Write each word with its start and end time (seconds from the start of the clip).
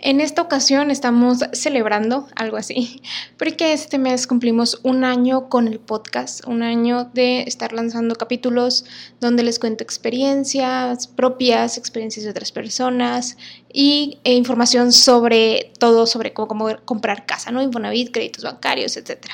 En 0.00 0.20
esta 0.20 0.42
ocasión 0.42 0.90
estamos 0.90 1.38
celebrando 1.52 2.26
algo 2.34 2.56
así, 2.56 3.00
porque 3.38 3.72
este 3.72 3.98
mes 3.98 4.26
cumplimos 4.26 4.80
un 4.82 5.04
año 5.04 5.48
con 5.48 5.68
el 5.68 5.78
podcast, 5.78 6.46
un 6.46 6.62
año 6.62 7.10
de 7.14 7.42
estar 7.42 7.72
lanzando 7.72 8.14
capítulos 8.16 8.84
donde 9.20 9.42
les 9.42 9.58
cuento 9.58 9.84
experiencias 9.84 11.06
propias, 11.06 11.78
experiencias 11.78 12.24
de 12.24 12.30
otras 12.30 12.52
personas 12.52 13.38
y 13.72 14.18
e 14.24 14.34
información 14.34 14.92
sobre 14.92 15.72
todo, 15.78 16.06
sobre 16.06 16.32
cómo, 16.32 16.48
cómo 16.48 16.68
comprar 16.84 17.24
casa, 17.24 17.50
¿no? 17.50 17.62
Infonavit, 17.62 18.10
créditos 18.12 18.44
bancarios, 18.44 18.96
etc. 18.96 19.26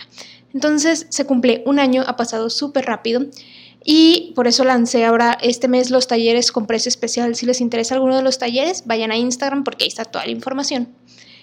Entonces 0.53 1.07
se 1.09 1.25
cumple 1.25 1.63
un 1.67 1.79
año, 1.79 2.05
ha 2.07 2.17
pasado 2.17 2.51
súper 2.51 2.85
rápido 2.85 3.23
y 3.85 4.33
por 4.35 4.47
eso 4.47 4.65
lancé 4.65 5.05
ahora 5.05 5.39
este 5.41 5.69
mes 5.69 5.91
los 5.91 6.07
talleres 6.07 6.53
con 6.53 6.67
precio 6.67 6.89
especial. 6.89 7.35
Si 7.35 7.47
les 7.47 7.61
interesa 7.61 7.95
alguno 7.95 8.17
de 8.17 8.23
los 8.23 8.39
talleres, 8.39 8.85
vayan 8.87 9.11
a 9.11 9.17
Instagram 9.17 9.65
porque 9.65 9.85
ahí 9.85 9.89
está 9.89 10.05
toda 10.05 10.27
la 10.27 10.33
información. 10.33 10.89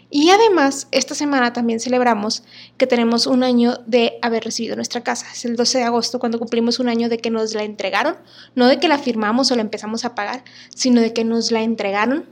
Y 0.09 0.29
además, 0.29 0.87
esta 0.91 1.15
semana 1.15 1.51
también 1.51 1.81
celebramos 1.81 2.43
que 2.77 2.87
tenemos 2.87 3.27
un 3.27 3.43
año 3.43 3.79
de 3.87 4.19
haber 4.21 4.45
recibido 4.45 4.75
nuestra 4.75 5.03
casa. 5.03 5.25
Es 5.33 5.43
el 5.43 5.57
12 5.57 5.79
de 5.79 5.83
agosto 5.83 6.19
cuando 6.19 6.39
cumplimos 6.39 6.79
un 6.79 6.87
año 6.87 7.09
de 7.09 7.17
que 7.17 7.29
nos 7.29 7.53
la 7.53 7.63
entregaron, 7.63 8.15
no 8.55 8.67
de 8.67 8.79
que 8.79 8.87
la 8.87 8.99
firmamos 8.99 9.51
o 9.51 9.55
la 9.55 9.61
empezamos 9.61 10.05
a 10.05 10.15
pagar, 10.15 10.45
sino 10.73 11.01
de 11.01 11.11
que 11.11 11.25
nos 11.25 11.51
la 11.51 11.61
entregaron. 11.61 12.25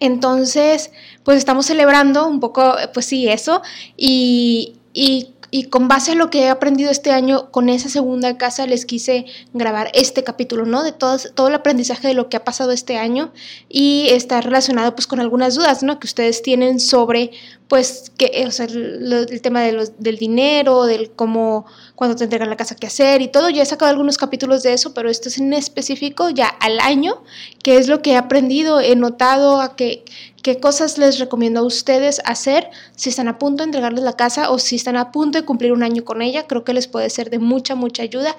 Entonces, 0.00 0.90
pues 1.22 1.38
estamos 1.38 1.66
celebrando 1.66 2.26
un 2.26 2.40
poco, 2.40 2.74
pues 2.92 3.06
sí, 3.06 3.28
eso. 3.28 3.62
Y, 3.96 4.74
y 4.92 5.34
y 5.54 5.64
con 5.64 5.86
base 5.86 6.12
a 6.12 6.14
lo 6.14 6.30
que 6.30 6.44
he 6.44 6.48
aprendido 6.48 6.90
este 6.90 7.12
año 7.12 7.50
con 7.50 7.68
esa 7.68 7.90
segunda 7.90 8.38
casa 8.38 8.66
les 8.66 8.86
quise 8.86 9.26
grabar 9.52 9.90
este 9.92 10.24
capítulo, 10.24 10.64
¿no? 10.64 10.82
De 10.82 10.92
todo, 10.92 11.18
todo 11.34 11.48
el 11.48 11.54
aprendizaje 11.54 12.08
de 12.08 12.14
lo 12.14 12.30
que 12.30 12.38
ha 12.38 12.44
pasado 12.44 12.72
este 12.72 12.96
año 12.96 13.34
y 13.68 14.06
está 14.08 14.40
relacionado 14.40 14.94
pues 14.94 15.06
con 15.06 15.20
algunas 15.20 15.54
dudas, 15.54 15.82
¿no? 15.82 16.00
Que 16.00 16.06
ustedes 16.06 16.40
tienen 16.40 16.80
sobre 16.80 17.32
pues 17.72 18.12
que, 18.18 18.44
o 18.46 18.50
sea, 18.50 18.66
el, 18.66 19.40
tema 19.40 19.62
del 19.62 20.18
dinero, 20.18 20.84
del 20.84 21.10
cómo, 21.12 21.64
cuando 21.94 22.14
te 22.14 22.24
entregan 22.24 22.50
la 22.50 22.56
casa, 22.58 22.76
qué 22.76 22.86
hacer 22.86 23.22
y 23.22 23.28
todo. 23.28 23.48
Ya 23.48 23.62
he 23.62 23.64
sacado 23.64 23.90
algunos 23.90 24.18
capítulos 24.18 24.62
de 24.62 24.74
eso, 24.74 24.92
pero 24.92 25.08
esto 25.08 25.30
es 25.30 25.38
en 25.38 25.54
específico 25.54 26.28
ya 26.28 26.48
al 26.48 26.80
año, 26.80 27.22
que 27.62 27.78
es 27.78 27.88
lo 27.88 28.02
que 28.02 28.10
he 28.10 28.16
aprendido, 28.18 28.78
he 28.78 28.94
notado 28.94 29.62
a 29.62 29.74
que 29.74 30.04
qué 30.42 30.60
cosas 30.60 30.98
les 30.98 31.18
recomiendo 31.18 31.60
a 31.60 31.62
ustedes 31.62 32.20
hacer 32.26 32.68
si 32.94 33.08
están 33.08 33.28
a 33.28 33.38
punto 33.38 33.62
de 33.62 33.68
entregarles 33.68 34.04
la 34.04 34.16
casa 34.16 34.50
o 34.50 34.58
si 34.58 34.76
están 34.76 34.98
a 34.98 35.10
punto 35.10 35.38
de 35.38 35.46
cumplir 35.46 35.72
un 35.72 35.82
año 35.82 36.04
con 36.04 36.20
ella. 36.20 36.46
Creo 36.46 36.64
que 36.64 36.74
les 36.74 36.88
puede 36.88 37.08
ser 37.08 37.30
de 37.30 37.38
mucha, 37.38 37.74
mucha 37.74 38.02
ayuda 38.02 38.36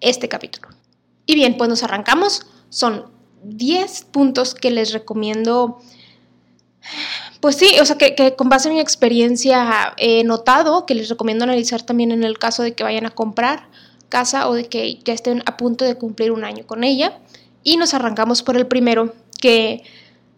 este 0.00 0.28
capítulo. 0.28 0.66
Y 1.24 1.36
bien, 1.36 1.56
pues 1.56 1.70
nos 1.70 1.84
arrancamos. 1.84 2.46
Son 2.68 3.04
10 3.44 4.06
puntos 4.06 4.56
que 4.56 4.72
les 4.72 4.92
recomiendo. 4.92 5.78
Pues 7.42 7.56
sí, 7.56 7.74
o 7.80 7.84
sea, 7.84 7.98
que, 7.98 8.36
con 8.36 8.48
base 8.48 8.68
en 8.68 8.74
mi 8.74 8.80
experiencia 8.80 9.94
he 9.96 10.22
notado 10.22 10.86
que 10.86 10.94
les 10.94 11.08
recomiendo 11.08 11.42
analizar 11.42 11.82
también 11.82 12.12
en 12.12 12.22
el 12.22 12.38
caso 12.38 12.62
de 12.62 12.74
que 12.74 12.84
vayan 12.84 13.04
a 13.04 13.10
comprar 13.10 13.66
casa 14.08 14.48
o 14.48 14.54
de 14.54 14.66
que 14.68 15.00
ya 15.04 15.12
estén 15.12 15.42
a 15.44 15.56
punto 15.56 15.84
de 15.84 15.96
cumplir 15.96 16.30
un 16.30 16.44
año 16.44 16.64
con 16.64 16.84
ella. 16.84 17.18
Y 17.64 17.78
nos 17.78 17.94
arrancamos 17.94 18.44
por 18.44 18.56
el 18.56 18.68
primero, 18.68 19.12
que 19.40 19.82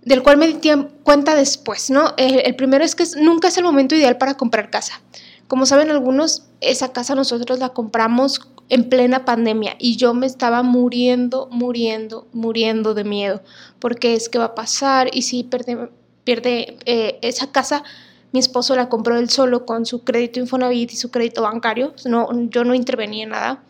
del 0.00 0.22
cual 0.22 0.38
me 0.38 0.48
di 0.48 0.58
cuenta 1.02 1.34
después, 1.34 1.90
¿no? 1.90 2.14
El, 2.16 2.56
primero 2.56 2.82
es 2.82 2.94
que 2.94 3.04
nunca 3.20 3.48
es 3.48 3.58
el 3.58 3.64
momento 3.64 3.94
ideal 3.94 4.16
para 4.16 4.38
comprar 4.38 4.70
casa. 4.70 5.02
Como 5.46 5.66
saben 5.66 5.90
algunos, 5.90 6.44
esa 6.62 6.94
casa 6.94 7.14
nosotros 7.14 7.58
la 7.58 7.68
compramos 7.68 8.40
en 8.70 8.88
plena 8.88 9.26
pandemia 9.26 9.76
y 9.78 9.96
yo 9.98 10.14
me 10.14 10.24
estaba 10.24 10.62
muriendo, 10.62 11.48
muriendo, 11.50 12.26
muriendo 12.32 12.94
de 12.94 13.04
miedo, 13.04 13.42
porque 13.78 14.14
es 14.14 14.30
que 14.30 14.38
va 14.38 14.46
a 14.46 14.54
pasar 14.54 15.10
y 15.12 15.20
si 15.20 15.44
pierde, 15.44 15.90
pierde 16.24 16.76
eh, 16.86 17.18
esa 17.22 17.52
casa, 17.52 17.84
mi 18.32 18.40
esposo 18.40 18.74
la 18.74 18.88
compró 18.88 19.16
él 19.18 19.30
solo 19.30 19.64
con 19.64 19.86
su 19.86 20.02
crédito 20.02 20.40
Infonavit 20.40 20.92
y 20.92 20.96
su 20.96 21.10
crédito 21.10 21.42
bancario, 21.42 21.94
no, 22.04 22.28
yo 22.48 22.64
no 22.64 22.74
intervenía 22.74 23.24
en 23.24 23.30
nada 23.30 23.62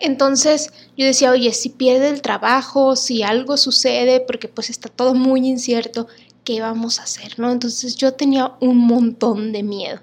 entonces 0.00 0.72
yo 0.96 1.06
decía, 1.06 1.30
oye, 1.30 1.52
si 1.52 1.68
pierde 1.70 2.08
el 2.08 2.22
trabajo, 2.22 2.96
si 2.96 3.22
algo 3.22 3.56
sucede, 3.56 4.20
porque 4.20 4.48
pues 4.48 4.70
está 4.70 4.88
todo 4.88 5.14
muy 5.14 5.46
incierto, 5.46 6.08
¿qué 6.44 6.60
vamos 6.60 6.98
a 6.98 7.04
hacer? 7.04 7.38
¿no? 7.38 7.50
Entonces 7.50 7.96
yo 7.96 8.14
tenía 8.14 8.52
un 8.60 8.78
montón 8.78 9.52
de 9.52 9.62
miedo. 9.62 10.00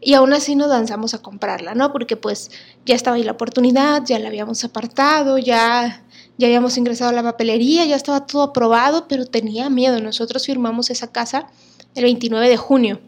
Y 0.00 0.14
aún 0.14 0.32
así 0.32 0.56
nos 0.56 0.68
lanzamos 0.68 1.14
a 1.14 1.22
comprarla, 1.22 1.76
¿no? 1.76 1.92
Porque 1.92 2.16
pues 2.16 2.50
ya 2.84 2.96
estaba 2.96 3.16
ahí 3.16 3.22
la 3.22 3.32
oportunidad, 3.32 4.02
ya 4.04 4.18
la 4.18 4.28
habíamos 4.28 4.64
apartado, 4.64 5.38
ya, 5.38 6.02
ya 6.42 6.48
habíamos 6.48 6.76
ingresado 6.76 7.10
a 7.10 7.14
la 7.14 7.22
papelería, 7.22 7.86
ya 7.86 7.96
estaba 7.96 8.26
todo 8.26 8.42
aprobado, 8.42 9.08
pero 9.08 9.26
tenía 9.26 9.70
miedo. 9.70 10.00
Nosotros 10.00 10.44
firmamos 10.44 10.90
esa 10.90 11.10
casa 11.10 11.46
el 11.94 12.04
29 12.04 12.48
de 12.48 12.56
junio 12.56 13.00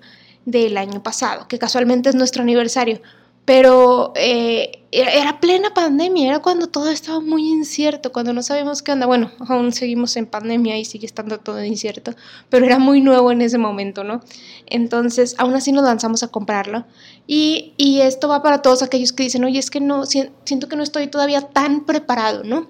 del 0.47 0.77
año 0.77 1.03
pasado, 1.03 1.47
que 1.49 1.59
casualmente 1.59 2.09
es 2.09 2.15
nuestro 2.15 2.43
aniversario 2.43 3.01
pero 3.45 4.13
eh, 4.17 4.85
era 4.91 5.39
plena 5.39 5.75
pandemia, 5.75 6.29
era 6.29 6.39
cuando 6.39 6.69
todo 6.69 6.89
estaba 6.89 7.21
muy 7.21 7.47
incierto, 7.51 8.11
cuando 8.11 8.33
no 8.33 8.43
sabíamos 8.43 8.83
qué 8.83 8.93
onda. 8.93 9.07
Bueno, 9.07 9.31
aún 9.49 9.73
seguimos 9.73 10.17
en 10.17 10.27
pandemia 10.27 10.79
y 10.79 10.85
sigue 10.85 11.05
estando 11.05 11.39
todo 11.39 11.63
incierto, 11.63 12.15
pero 12.49 12.65
era 12.65 12.79
muy 12.79 13.03
nuevo 13.03 13.33
en 13.33 13.43
ese 13.43 13.59
momento, 13.59 14.03
¿no? 14.03 14.23
Entonces, 14.67 15.35
aún 15.37 15.55
así 15.55 15.73
nos 15.73 15.85
lanzamos 15.85 16.23
a 16.23 16.29
comprarlo. 16.29 16.87
Y, 17.27 17.75
y 17.77 18.01
esto 18.01 18.29
va 18.29 18.43
para 18.43 18.63
todos 18.63 18.83
aquellos 18.83 19.13
que 19.13 19.25
dicen, 19.25 19.45
oye, 19.45 19.59
es 19.59 19.71
que 19.71 19.81
no, 19.81 20.07
siento 20.07 20.69
que 20.69 20.77
no 20.77 20.83
estoy 20.83 21.09
todavía 21.09 21.43
tan 21.43 21.85
preparado, 21.85 22.45
¿no? 22.45 22.69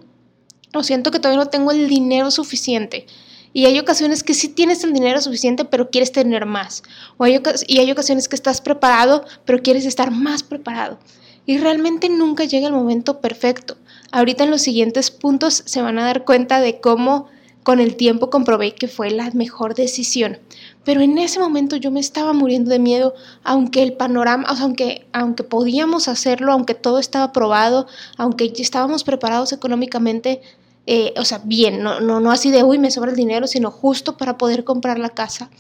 O 0.75 0.83
siento 0.83 1.11
que 1.11 1.19
todavía 1.19 1.43
no 1.43 1.51
tengo 1.51 1.71
el 1.71 1.89
dinero 1.89 2.31
suficiente. 2.31 3.07
Y 3.53 3.67
hay 3.67 3.79
ocasiones 3.79 4.25
que 4.25 4.35
sí 4.35 4.49
tienes 4.49 4.83
el 4.83 4.93
dinero 4.93 5.21
suficiente, 5.21 5.65
pero 5.65 5.89
quieres 5.89 6.11
tener 6.11 6.45
más. 6.45 6.83
O 7.17 7.25
hay, 7.25 7.41
y 7.69 7.79
hay 7.79 7.91
ocasiones 7.91 8.29
que 8.29 8.35
estás 8.35 8.61
preparado, 8.61 9.25
pero 9.45 9.63
quieres 9.63 9.87
estar 9.87 10.11
más 10.11 10.43
preparado. 10.43 10.99
Y 11.47 11.59
realmente 11.59 12.09
nunca 12.09 12.45
llega 12.45 12.67
el 12.67 12.73
momento 12.73 13.21
perfecto. 13.21 13.77
Ahorita 14.11 14.45
en 14.45 14.51
los 14.51 14.63
siguientes 14.63 15.11
puntos 15.11 15.63
se 15.67 15.83
van 15.83 15.99
a 15.99 16.05
dar 16.05 16.25
cuenta 16.25 16.61
de 16.61 16.81
cómo 16.81 17.29
con 17.65 17.81
el 17.81 17.97
tiempo 17.97 18.29
comprobé 18.29 18.75
que 18.75 18.89
fue 18.89 19.11
la 19.11 19.31
mejor 19.31 19.75
decisión. 19.75 20.39
Pero 20.85 21.01
en 21.01 21.17
ese 21.19 21.41
momento 21.41 21.77
yo 21.77 21.91
me 21.91 21.99
estaba 21.99 22.33
muriendo 22.33 22.71
de 22.71 22.79
miedo, 22.79 23.15
aunque 23.43 23.83
el 23.83 23.95
panorama, 23.95 24.47
o 24.51 24.55
sea, 24.55 24.67
aunque, 24.67 25.07
aunque 25.13 25.45
podíamos 25.45 26.07
hacerlo, 26.09 26.53
aunque 26.53 26.75
todo 26.75 26.99
estaba 26.99 27.33
probado, 27.33 27.87
aunque 28.19 28.53
estábamos 28.57 29.03
preparados 29.03 29.53
económicamente, 29.53 30.43
eh, 30.87 31.15
o 31.17 31.25
sea, 31.25 31.41
bien, 31.45 31.83
no, 31.83 32.01
no, 32.01 32.21
no 32.21 32.31
así 32.31 32.51
de, 32.51 32.63
uy, 32.63 32.79
me 32.79 32.91
sobra 32.91 33.11
el 33.11 33.17
dinero, 33.17 33.47
sino 33.47 33.71
justo 33.71 34.17
para 34.17 34.37
poder 34.37 34.65
comprar 34.65 34.99
la 34.99 35.11
casa. 35.11 35.51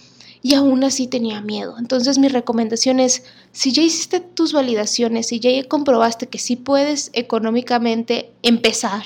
Y 0.42 0.54
aún 0.54 0.84
así 0.84 1.06
tenía 1.06 1.40
miedo. 1.40 1.76
Entonces 1.78 2.18
mi 2.18 2.28
recomendación 2.28 3.00
es, 3.00 3.24
si 3.50 3.72
ya 3.72 3.82
hiciste 3.82 4.20
tus 4.20 4.52
validaciones, 4.52 5.28
si 5.28 5.40
ya 5.40 5.50
comprobaste 5.66 6.26
que 6.26 6.38
sí 6.38 6.56
puedes 6.56 7.10
económicamente 7.14 8.30
empezar, 8.42 9.04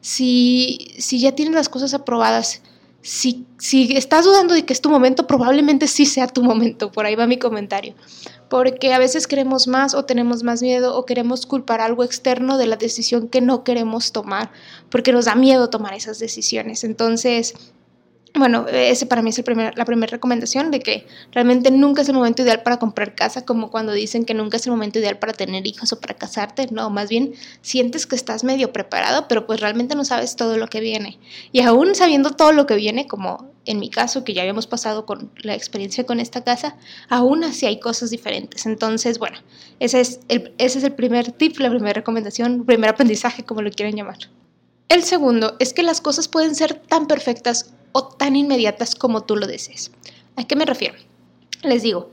si, 0.00 0.92
si 0.98 1.20
ya 1.20 1.36
tienes 1.36 1.54
las 1.54 1.68
cosas 1.68 1.94
aprobadas, 1.94 2.62
si, 3.02 3.46
si 3.58 3.96
estás 3.96 4.24
dudando 4.24 4.54
de 4.54 4.64
que 4.64 4.72
es 4.72 4.80
tu 4.80 4.88
momento, 4.88 5.26
probablemente 5.26 5.86
sí 5.86 6.06
sea 6.06 6.26
tu 6.26 6.42
momento. 6.42 6.90
Por 6.90 7.04
ahí 7.04 7.14
va 7.14 7.26
mi 7.26 7.38
comentario 7.38 7.94
porque 8.52 8.92
a 8.92 8.98
veces 8.98 9.26
queremos 9.26 9.66
más 9.66 9.94
o 9.94 10.04
tenemos 10.04 10.42
más 10.42 10.60
miedo 10.60 10.94
o 10.94 11.06
queremos 11.06 11.46
culpar 11.46 11.80
algo 11.80 12.04
externo 12.04 12.58
de 12.58 12.66
la 12.66 12.76
decisión 12.76 13.28
que 13.28 13.40
no 13.40 13.64
queremos 13.64 14.12
tomar, 14.12 14.52
porque 14.90 15.10
nos 15.10 15.24
da 15.24 15.34
miedo 15.34 15.70
tomar 15.70 15.94
esas 15.94 16.18
decisiones. 16.18 16.84
Entonces, 16.84 17.54
bueno, 18.34 18.66
ese 18.68 19.04
para 19.04 19.20
mí 19.20 19.30
es 19.30 19.42
la 19.76 19.84
primera 19.84 20.10
recomendación 20.10 20.70
de 20.70 20.80
que 20.80 21.06
realmente 21.32 21.70
nunca 21.70 22.00
es 22.00 22.08
el 22.08 22.14
momento 22.14 22.42
ideal 22.42 22.62
para 22.62 22.78
comprar 22.78 23.14
casa, 23.14 23.44
como 23.44 23.70
cuando 23.70 23.92
dicen 23.92 24.24
que 24.24 24.32
nunca 24.32 24.56
es 24.56 24.66
el 24.66 24.72
momento 24.72 24.98
ideal 24.98 25.18
para 25.18 25.34
tener 25.34 25.66
hijos 25.66 25.92
o 25.92 26.00
para 26.00 26.14
casarte. 26.14 26.68
No, 26.70 26.88
más 26.88 27.10
bien 27.10 27.34
sientes 27.60 28.06
que 28.06 28.16
estás 28.16 28.42
medio 28.42 28.72
preparado, 28.72 29.28
pero 29.28 29.46
pues 29.46 29.60
realmente 29.60 29.94
no 29.94 30.04
sabes 30.04 30.36
todo 30.36 30.56
lo 30.56 30.68
que 30.68 30.80
viene. 30.80 31.18
Y 31.52 31.60
aún 31.60 31.94
sabiendo 31.94 32.30
todo 32.30 32.52
lo 32.52 32.66
que 32.66 32.74
viene, 32.74 33.06
como 33.06 33.50
en 33.66 33.78
mi 33.78 33.90
caso, 33.90 34.24
que 34.24 34.32
ya 34.32 34.42
habíamos 34.42 34.66
pasado 34.66 35.04
con 35.04 35.30
la 35.42 35.54
experiencia 35.54 36.04
con 36.04 36.18
esta 36.18 36.42
casa, 36.42 36.76
aún 37.10 37.44
así 37.44 37.66
hay 37.66 37.80
cosas 37.80 38.08
diferentes. 38.08 38.64
Entonces, 38.64 39.18
bueno, 39.18 39.36
ese 39.78 40.00
es 40.00 40.20
el, 40.28 40.54
ese 40.56 40.78
es 40.78 40.84
el 40.84 40.92
primer 40.92 41.32
tip, 41.32 41.58
la 41.58 41.68
primera 41.68 41.92
recomendación, 41.92 42.54
el 42.54 42.64
primer 42.64 42.90
aprendizaje, 42.90 43.44
como 43.44 43.60
lo 43.60 43.70
quieran 43.70 43.94
llamar. 43.94 44.18
El 44.88 45.04
segundo 45.04 45.56
es 45.58 45.72
que 45.72 45.82
las 45.82 46.00
cosas 46.00 46.28
pueden 46.28 46.54
ser 46.54 46.74
tan 46.74 47.06
perfectas 47.06 47.72
o 47.92 48.08
tan 48.08 48.36
inmediatas 48.36 48.94
como 48.94 49.22
tú 49.22 49.36
lo 49.36 49.46
desees. 49.46 49.92
¿A 50.36 50.44
qué 50.44 50.56
me 50.56 50.64
refiero? 50.64 50.96
Les 51.62 51.82
digo, 51.82 52.10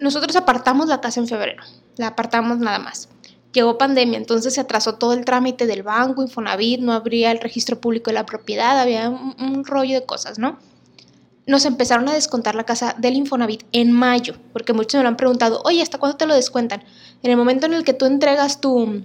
nosotros 0.00 0.34
apartamos 0.36 0.88
la 0.88 1.00
casa 1.00 1.20
en 1.20 1.28
febrero, 1.28 1.62
la 1.96 2.08
apartamos 2.08 2.58
nada 2.58 2.78
más. 2.78 3.08
llegó 3.52 3.78
pandemia, 3.78 4.16
entonces 4.16 4.54
se 4.54 4.60
atrasó 4.60 4.94
todo 4.94 5.12
el 5.12 5.24
trámite 5.24 5.66
del 5.66 5.82
banco, 5.82 6.22
Infonavit, 6.22 6.80
no 6.80 6.92
habría 6.92 7.32
el 7.32 7.40
registro 7.40 7.80
público 7.80 8.10
de 8.10 8.14
la 8.14 8.26
propiedad, 8.26 8.78
había 8.78 9.08
un, 9.08 9.64
rollo 9.64 9.94
de 9.94 10.06
cosas, 10.06 10.38
¿no? 10.38 10.58
Nos 11.46 11.64
empezaron 11.64 12.08
a 12.08 12.14
descontar 12.14 12.54
la 12.54 12.64
casa 12.64 12.94
del 12.96 13.16
Infonavit 13.16 13.64
en 13.72 13.90
mayo, 13.90 14.36
porque 14.52 14.72
muchos 14.72 14.98
me 14.98 15.02
lo 15.02 15.08
han 15.08 15.16
preguntado, 15.16 15.60
oye, 15.64 15.82
¿hasta 15.82 15.98
cuándo 15.98 16.16
te 16.16 16.26
lo 16.26 16.34
descuentan? 16.34 16.84
En 17.22 17.30
el 17.30 17.36
momento 17.36 17.66
en 17.66 17.74
el 17.74 17.82
que 17.82 17.92
tú 17.92 18.06
entregas 18.06 18.60
tu, 18.60 19.02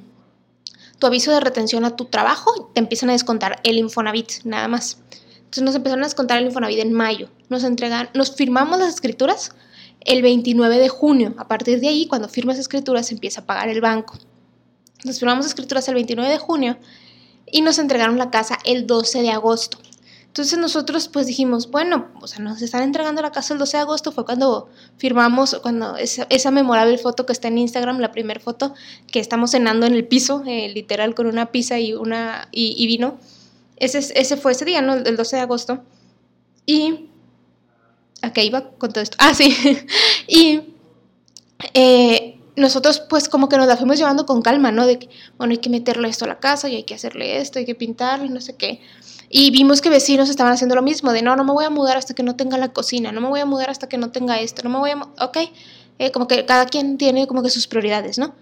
tu 0.99 1.07
aviso 1.07 1.31
de 1.31 1.39
retención 1.39 1.83
a 1.85 1.95
tu 1.95 2.05
trabajo, 2.05 2.69
te 2.73 2.79
empiezan 2.79 3.09
a 3.09 3.13
descontar 3.13 3.59
el 3.63 3.77
Infonavit, 3.79 4.43
nada 4.43 4.67
más. 4.67 4.99
Entonces 5.55 5.63
nos 5.63 5.75
empezaron 5.75 6.03
a 6.03 6.07
descontar 6.07 6.39
el 6.39 6.47
Infonavit 6.47 6.79
en 6.79 6.91
mayo. 6.91 7.29
Nos 7.47 7.63
entregan, 7.63 8.09
nos 8.13 8.35
firmamos 8.35 8.77
las 8.77 8.93
escrituras 8.93 9.51
el 10.01 10.21
29 10.21 10.77
de 10.77 10.89
junio. 10.89 11.33
A 11.37 11.47
partir 11.47 11.79
de 11.79 11.87
ahí, 11.87 12.07
cuando 12.07 12.27
firmas 12.27 12.59
escrituras, 12.59 13.09
empieza 13.09 13.39
a 13.39 13.45
pagar 13.45 13.69
el 13.69 13.79
banco. 13.79 14.17
Nos 15.05 15.17
firmamos 15.17 15.45
escrituras 15.45 15.87
el 15.87 15.93
29 15.93 16.29
de 16.29 16.37
junio 16.39 16.77
y 17.49 17.61
nos 17.61 17.79
entregaron 17.79 18.17
la 18.17 18.31
casa 18.31 18.59
el 18.65 18.85
12 18.85 19.21
de 19.21 19.31
agosto. 19.31 19.77
Entonces 20.25 20.59
nosotros 20.59 21.07
pues 21.07 21.25
dijimos, 21.27 21.71
bueno, 21.71 22.09
o 22.19 22.27
sea, 22.27 22.43
nos 22.43 22.61
están 22.61 22.83
entregando 22.83 23.21
la 23.21 23.31
casa 23.31 23.53
el 23.53 23.59
12 23.59 23.77
de 23.77 23.81
agosto, 23.81 24.11
fue 24.11 24.25
cuando 24.25 24.67
firmamos, 24.97 25.57
cuando 25.61 25.95
esa, 25.95 26.51
memorable 26.51 26.97
foto 26.97 27.25
que 27.25 27.31
está 27.31 27.47
en 27.47 27.59
Instagram, 27.59 27.99
la 27.99 28.11
primera 28.11 28.41
foto, 28.41 28.73
que 29.09 29.21
estamos 29.21 29.51
cenando 29.51 29.85
en 29.85 29.93
el 29.93 30.05
piso, 30.05 30.43
eh, 30.45 30.67
literal 30.75 31.15
con 31.15 31.27
una 31.27 31.53
pizza 31.53 31.79
y, 31.79 31.93
una, 31.93 32.49
y, 32.51 32.85
vino. 32.85 33.17
Ese, 33.77 33.99
ese 33.99 34.37
fue 34.37 34.53
ese 34.53 34.65
día, 34.65 34.81
¿no? 34.81 34.93
El 34.93 35.17
12 35.17 35.35
de 35.35 35.41
agosto. 35.41 35.83
Y... 36.65 37.09
¿A 38.21 38.33
qué 38.33 38.43
iba 38.43 38.71
con 38.71 38.91
todo 38.91 39.03
esto? 39.03 39.17
Ah, 39.19 39.33
sí. 39.33 39.55
y... 40.27 40.73
Eh, 41.73 42.35
nosotros 42.55 43.01
pues 43.01 43.27
como 43.27 43.49
que 43.49 43.57
nos 43.57 43.67
la 43.67 43.77
fuimos 43.77 43.97
llevando 43.97 44.25
con 44.25 44.41
calma, 44.41 44.71
¿no? 44.71 44.87
De 44.87 44.99
que, 44.99 45.09
bueno, 45.37 45.51
hay 45.51 45.57
que 45.57 45.69
meterle 45.69 46.07
esto 46.07 46.25
a 46.25 46.27
la 46.27 46.39
casa 46.39 46.69
y 46.69 46.75
hay 46.75 46.83
que 46.83 46.95
hacerle 46.95 47.37
esto, 47.37 47.59
hay 47.59 47.65
que 47.65 47.75
pintarle, 47.75 48.29
no 48.29 48.41
sé 48.41 48.55
qué. 48.55 48.81
Y 49.29 49.51
vimos 49.51 49.81
que 49.81 49.89
vecinos 49.89 50.29
estaban 50.29 50.53
haciendo 50.53 50.75
lo 50.75 50.81
mismo, 50.81 51.11
de 51.11 51.21
no, 51.21 51.35
no 51.35 51.43
me 51.43 51.51
voy 51.51 51.65
a 51.65 51.69
mudar 51.69 51.97
hasta 51.97 52.13
que 52.13 52.23
no 52.23 52.35
tenga 52.35 52.57
la 52.57 52.71
cocina, 52.71 53.11
no 53.11 53.21
me 53.21 53.27
voy 53.27 53.41
a 53.41 53.45
mudar 53.45 53.69
hasta 53.69 53.89
que 53.89 53.97
no 53.97 54.11
tenga 54.11 54.39
esto, 54.39 54.61
no 54.63 54.69
me 54.69 54.77
voy 54.77 54.91
a... 54.91 55.01
Ok, 55.25 55.37
eh, 55.99 56.11
como 56.11 56.27
que 56.27 56.45
cada 56.45 56.65
quien 56.65 56.97
tiene 56.97 57.27
como 57.27 57.43
que 57.43 57.49
sus 57.49 57.67
prioridades, 57.67 58.17
¿no? 58.17 58.35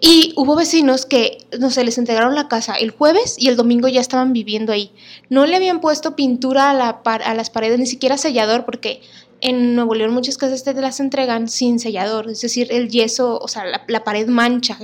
Y 0.00 0.32
hubo 0.36 0.56
vecinos 0.56 1.06
que, 1.06 1.46
no 1.58 1.70
sé, 1.70 1.84
les 1.84 1.98
entregaron 1.98 2.34
la 2.34 2.48
casa 2.48 2.74
el 2.74 2.90
jueves 2.90 3.36
y 3.38 3.48
el 3.48 3.56
domingo 3.56 3.86
ya 3.86 4.00
estaban 4.00 4.32
viviendo 4.32 4.72
ahí. 4.72 4.90
No 5.28 5.46
le 5.46 5.54
habían 5.54 5.80
puesto 5.80 6.16
pintura 6.16 6.70
a, 6.70 6.74
la 6.74 6.88
a 6.88 7.34
las 7.34 7.50
paredes, 7.50 7.78
ni 7.78 7.86
siquiera 7.86 8.18
sellador, 8.18 8.64
porque 8.64 9.00
en 9.40 9.74
Nuevo 9.74 9.94
León 9.94 10.12
muchas 10.12 10.38
casas 10.38 10.64
te 10.64 10.72
las 10.72 11.00
entregan 11.00 11.48
sin 11.48 11.78
sellador, 11.78 12.30
es 12.30 12.40
decir, 12.40 12.68
el 12.70 12.88
yeso, 12.88 13.38
o 13.38 13.46
sea, 13.46 13.64
la, 13.86 14.04
pared 14.04 14.26
mancha 14.26 14.78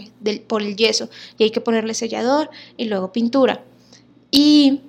por 0.46 0.60
el 0.60 0.76
yeso 0.76 1.08
y 1.38 1.44
hay 1.44 1.50
que 1.50 1.62
ponerle 1.62 1.94
sellador 1.94 2.50
y 2.76 2.84
luego 2.84 3.10
pintura. 3.10 3.64
Y 4.30 4.82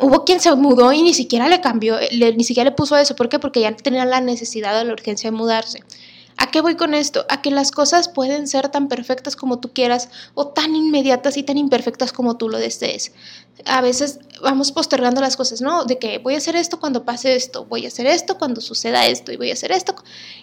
hubo 0.00 0.24
quien 0.24 0.40
se 0.40 0.54
mudó 0.56 0.90
y 0.92 1.02
ni 1.02 1.12
siquiera 1.12 1.48
le 1.48 1.60
cambió, 1.60 1.96
ni 2.10 2.44
siquiera 2.44 2.70
le 2.70 2.74
puso 2.74 2.96
eso. 2.96 3.14
¿Por 3.14 3.28
qué? 3.28 3.38
Porque 3.38 3.60
ya 3.60 3.76
tenía 3.76 4.06
la 4.06 4.22
necesidad 4.22 4.80
o 4.80 4.84
la 4.84 4.94
urgencia 4.94 5.30
de 5.30 5.36
mudarse. 5.36 5.80
¿A 6.52 6.60
qué 6.60 6.60
voy 6.60 6.74
con 6.74 6.92
esto? 6.92 7.24
A 7.30 7.40
que 7.40 7.50
las 7.50 7.70
cosas 7.70 8.10
pueden 8.10 8.46
ser 8.46 8.68
tan 8.68 8.88
perfectas 8.88 9.36
como 9.36 9.58
tú 9.58 9.72
quieras 9.72 10.10
o 10.34 10.48
tan 10.48 10.76
inmediatas 10.76 11.38
y 11.38 11.44
tan 11.44 11.56
imperfectas 11.56 12.12
como 12.12 12.36
tú 12.36 12.50
lo 12.50 12.58
desees. 12.58 13.14
A 13.64 13.80
veces 13.80 14.18
vamos 14.42 14.70
postergando 14.70 15.22
las 15.22 15.38
cosas, 15.38 15.62
¿no? 15.62 15.86
De 15.86 15.98
que 15.98 16.18
voy 16.18 16.34
a 16.34 16.36
hacer 16.36 16.54
esto 16.54 16.78
cuando 16.78 17.06
pase 17.06 17.36
esto, 17.36 17.64
voy 17.64 17.86
a 17.86 17.88
hacer 17.88 18.06
esto 18.06 18.36
cuando 18.36 18.60
suceda 18.60 19.06
esto 19.06 19.32
y 19.32 19.38
voy 19.38 19.48
a 19.48 19.54
hacer 19.54 19.72
esto. 19.72 19.94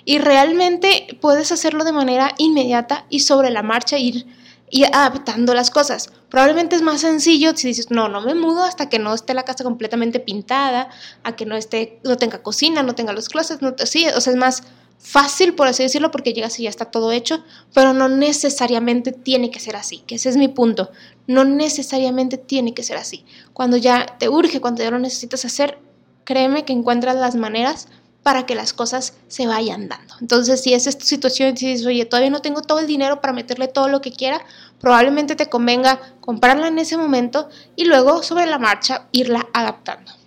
Y 0.04 0.18
realmente 0.18 1.16
puedes 1.22 1.52
hacerlo 1.52 1.84
de 1.84 1.92
manera 1.92 2.34
inmediata 2.40 3.06
y 3.12 3.20
sobre 3.20 3.52
la 3.52 3.62
marcha 3.62 4.00
ir, 4.00 4.26
ir 4.72 4.88
adaptando 4.88 5.54
las 5.54 5.70
cosas. 5.70 6.12
Probablemente 6.32 6.76
es 6.76 6.82
más 6.82 7.02
sencillo 7.02 7.56
si 7.56 7.68
dices, 7.68 7.92
no, 7.92 8.10
no 8.10 8.22
me 8.22 8.34
mudo 8.34 8.64
hasta 8.64 8.90
que 8.90 8.98
no 8.98 9.14
esté 9.14 9.36
la 9.36 9.44
casa 9.44 9.64
completamente 9.64 10.20
pintada, 10.20 10.90
a 11.24 11.36
que 11.36 11.46
no 11.46 11.56
esté, 11.56 12.00
no 12.04 12.18
tenga 12.18 12.42
cocina, 12.42 12.82
no 12.82 12.96
tenga 12.96 13.14
los 13.14 13.30
closets, 13.30 13.62
no, 13.62 13.76
sí, 13.86 14.08
o 14.08 14.22
sea, 14.22 14.34
es 14.34 14.40
más 14.40 14.64
fácil, 15.00 15.56
por 15.56 15.68
así 15.68 15.82
decirlo, 15.82 16.12
porque 16.12 16.34
llegas 16.34 16.60
y 16.60 16.64
ya 16.64 16.70
está 16.70 16.86
todo 16.86 17.12
hecho, 17.12 17.44
pero 17.74 17.94
no 17.94 18.10
necesariamente 18.10 19.12
tiene 19.12 19.50
que 19.50 19.60
ser 19.60 19.76
así, 19.76 20.00
que 20.06 20.16
ese 20.16 20.30
es 20.30 20.38
mi 20.38 20.50
punto. 20.50 20.92
No 21.26 21.46
necesariamente 21.46 22.38
tiene 22.38 22.74
que 22.74 22.84
ser 22.84 22.98
así. 22.98 23.26
Cuando 23.54 23.78
ya 23.78 24.18
te 24.20 24.30
urge, 24.30 24.62
cuando 24.62 24.84
ya 24.84 24.92
lo 24.92 25.00
necesitas 25.00 25.46
hacer, 25.46 25.80
créeme 26.26 26.66
que 26.66 26.74
encuentras 26.74 27.16
las 27.16 27.36
maneras 27.36 27.88
para 28.24 28.46
que 28.46 28.54
las 28.54 28.74
cosas 28.74 29.14
se 29.28 29.48
vayan 29.48 29.88
dando. 29.88 30.14
Entonces, 30.20 30.62
si 30.62 30.74
es 30.74 30.86
esta 30.86 31.06
situación, 31.06 31.56
si 31.56 31.68
dices, 31.68 31.86
oye, 31.86 32.06
todavía 32.06 32.30
no 32.30 32.42
tengo 32.42 32.62
todo 32.62 32.80
el 32.80 32.88
dinero 32.88 33.22
para 33.22 33.34
meterle 33.34 33.68
todo 33.68 33.88
lo 33.88 34.02
que 34.02 34.12
quiera, 34.12 34.42
probablemente 34.80 35.36
te 35.36 35.48
convenga 35.48 36.00
comprarla 36.20 36.68
en 36.68 36.80
ese 36.80 36.98
momento 36.98 37.50
y 37.76 37.86
luego 37.86 38.22
sobre 38.22 38.46
la 38.46 38.60
marcha 38.60 39.08
irla 39.12 39.48
adaptando. 39.54 40.19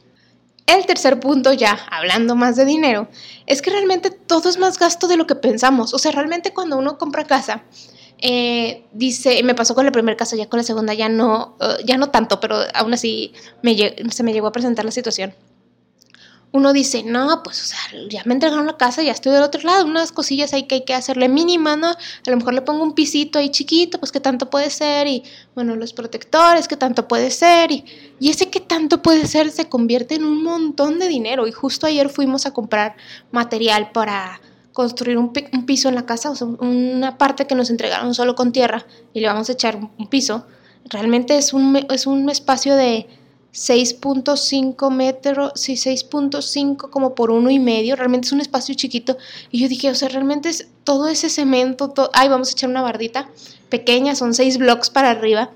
El 0.72 0.86
tercer 0.86 1.20
punto, 1.20 1.52
ya 1.52 1.78
hablando 1.90 2.34
más 2.34 2.56
de 2.56 2.64
dinero, 2.64 3.06
es 3.44 3.60
que 3.60 3.68
realmente 3.68 4.10
todo 4.10 4.48
es 4.48 4.56
más 4.58 4.78
gasto 4.78 5.06
de 5.06 5.18
lo 5.18 5.26
que 5.26 5.34
pensamos. 5.34 5.92
O 5.92 5.98
sea, 5.98 6.12
realmente 6.12 6.54
cuando 6.54 6.78
uno 6.78 6.96
compra 6.96 7.24
casa, 7.24 7.64
eh, 8.16 8.86
dice, 8.90 9.42
me 9.42 9.54
pasó 9.54 9.74
con 9.74 9.84
la 9.84 9.92
primera 9.92 10.16
casa, 10.16 10.34
ya 10.34 10.48
con 10.48 10.56
la 10.56 10.64
segunda 10.64 10.94
ya 10.94 11.10
no, 11.10 11.58
eh, 11.60 11.82
ya 11.84 11.98
no 11.98 12.08
tanto, 12.08 12.40
pero 12.40 12.56
aún 12.72 12.94
así 12.94 13.34
se 14.10 14.22
me 14.22 14.32
llegó 14.32 14.46
a 14.46 14.52
presentar 14.52 14.86
la 14.86 14.92
situación 14.92 15.34
uno 16.52 16.74
dice, 16.74 17.02
no, 17.02 17.42
pues, 17.42 17.62
o 17.62 17.64
sea, 17.64 17.78
ya 18.10 18.22
me 18.26 18.34
entregaron 18.34 18.66
la 18.66 18.76
casa, 18.76 19.02
ya 19.02 19.12
estoy 19.12 19.32
del 19.32 19.42
otro 19.42 19.62
lado, 19.62 19.86
unas 19.86 20.12
cosillas 20.12 20.52
ahí 20.52 20.64
que 20.64 20.76
hay 20.76 20.84
que 20.84 20.92
hacerle 20.92 21.28
mínima, 21.28 21.76
¿no? 21.76 21.88
A 21.88 22.30
lo 22.30 22.36
mejor 22.36 22.52
le 22.52 22.60
pongo 22.60 22.82
un 22.82 22.94
pisito 22.94 23.38
ahí 23.38 23.50
chiquito, 23.50 23.98
pues, 23.98 24.12
¿qué 24.12 24.20
tanto 24.20 24.50
puede 24.50 24.68
ser? 24.68 25.06
Y, 25.06 25.24
bueno, 25.54 25.74
los 25.76 25.94
protectores, 25.94 26.68
¿qué 26.68 26.76
tanto 26.76 27.08
puede 27.08 27.30
ser? 27.30 27.72
Y, 27.72 27.84
y 28.20 28.30
ese 28.30 28.50
que 28.50 28.60
tanto 28.60 29.00
puede 29.00 29.26
ser 29.26 29.50
se 29.50 29.68
convierte 29.70 30.14
en 30.14 30.24
un 30.24 30.42
montón 30.42 30.98
de 30.98 31.08
dinero. 31.08 31.46
Y 31.46 31.52
justo 31.52 31.86
ayer 31.86 32.10
fuimos 32.10 32.44
a 32.44 32.52
comprar 32.52 32.96
material 33.30 33.90
para 33.92 34.40
construir 34.72 35.18
un, 35.18 35.32
piso 35.32 35.88
en 35.88 35.94
la 35.94 36.06
casa, 36.06 36.30
o 36.30 36.36
sea, 36.36 36.46
una 36.46 37.18
parte 37.18 37.46
que 37.46 37.54
nos 37.54 37.70
entregaron 37.70 38.14
solo 38.14 38.34
con 38.34 38.52
tierra 38.52 38.86
y 39.12 39.20
le 39.20 39.26
vamos 39.26 39.48
a 39.48 39.52
echar 39.52 39.76
un 39.76 40.06
piso. 40.08 40.46
Realmente 40.84 41.36
es 41.36 41.52
un, 41.52 41.86
es 41.90 42.06
un 42.06 42.28
espacio 42.28 42.74
de 42.74 43.06
6.5 43.52 44.90
metros, 44.90 45.52
sí, 45.54 45.74
6.5 45.74 46.90
como 46.90 47.14
por 47.14 47.30
uno 47.30 47.50
y 47.50 47.58
medio, 47.58 47.96
realmente 47.96 48.26
es 48.26 48.32
un 48.32 48.40
espacio 48.40 48.74
chiquito. 48.74 49.18
Y 49.50 49.60
yo 49.60 49.68
dije, 49.68 49.90
o 49.90 49.94
sea, 49.94 50.08
realmente 50.08 50.48
es 50.48 50.68
todo 50.84 51.08
ese 51.08 51.28
cemento, 51.28 51.90
todo, 51.90 52.10
ay, 52.14 52.28
vamos 52.28 52.48
a 52.48 52.52
echar 52.52 52.70
una 52.70 52.82
bardita 52.82 53.28
pequeña, 53.68 54.14
son 54.14 54.34
6 54.34 54.58
blocks 54.58 54.90
para 54.90 55.10
arriba 55.10 55.50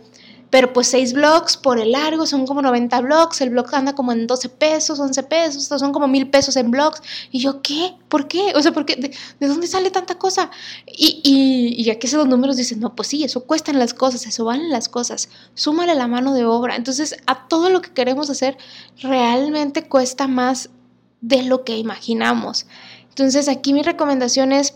pero 0.57 0.73
pues 0.73 0.87
6 0.87 1.13
blocks 1.13 1.59
por 1.59 1.79
el 1.79 1.93
largo 1.93 2.25
son 2.25 2.47
como 2.47 2.63
90 2.63 3.03
blocks, 3.03 3.43
el 3.43 3.51
blog 3.51 3.75
anda 3.75 3.95
como 3.95 4.13
en 4.13 4.27
12 4.27 4.49
pesos, 4.49 4.99
11 4.99 5.23
pesos, 5.25 5.65
son 5.65 5.93
como 5.93 6.09
mil 6.09 6.31
pesos 6.31 6.57
en 6.57 6.71
blocks. 6.71 7.03
Y 7.31 7.41
yo, 7.41 7.61
¿qué? 7.61 7.95
¿Por 8.09 8.27
qué? 8.27 8.55
O 8.55 8.63
sea, 8.63 8.73
¿por 8.73 8.87
qué? 8.87 8.97
¿De, 8.97 9.47
dónde 9.47 9.67
sale 9.67 9.91
tanta 9.91 10.15
cosa? 10.15 10.51
Y, 10.87 11.21
y, 11.23 11.83
y 11.83 11.91
aquí 11.91 12.07
esos 12.07 12.27
números 12.27 12.57
dicen, 12.57 12.81
no, 12.81 12.97
pues 12.97 13.09
sí, 13.09 13.23
eso 13.23 13.45
cuestan 13.45 13.79
las 13.79 13.93
cosas, 13.93 14.27
eso 14.27 14.47
valen 14.47 14.71
las 14.71 14.89
cosas, 14.89 15.29
súmale 15.53 15.95
la 15.95 16.07
mano 16.07 16.33
de 16.33 16.47
obra. 16.47 16.75
Entonces, 16.75 17.19
a 17.27 17.49
todo 17.49 17.69
lo 17.69 17.83
que 17.83 17.93
queremos 17.93 18.31
hacer 18.31 18.57
realmente 19.03 19.87
cuesta 19.87 20.27
más 20.27 20.71
de 21.21 21.43
lo 21.43 21.65
que 21.65 21.77
imaginamos. 21.77 22.65
Entonces, 23.11 23.49
aquí 23.49 23.75
mi 23.75 23.83
recomendación 23.83 24.53
es 24.53 24.73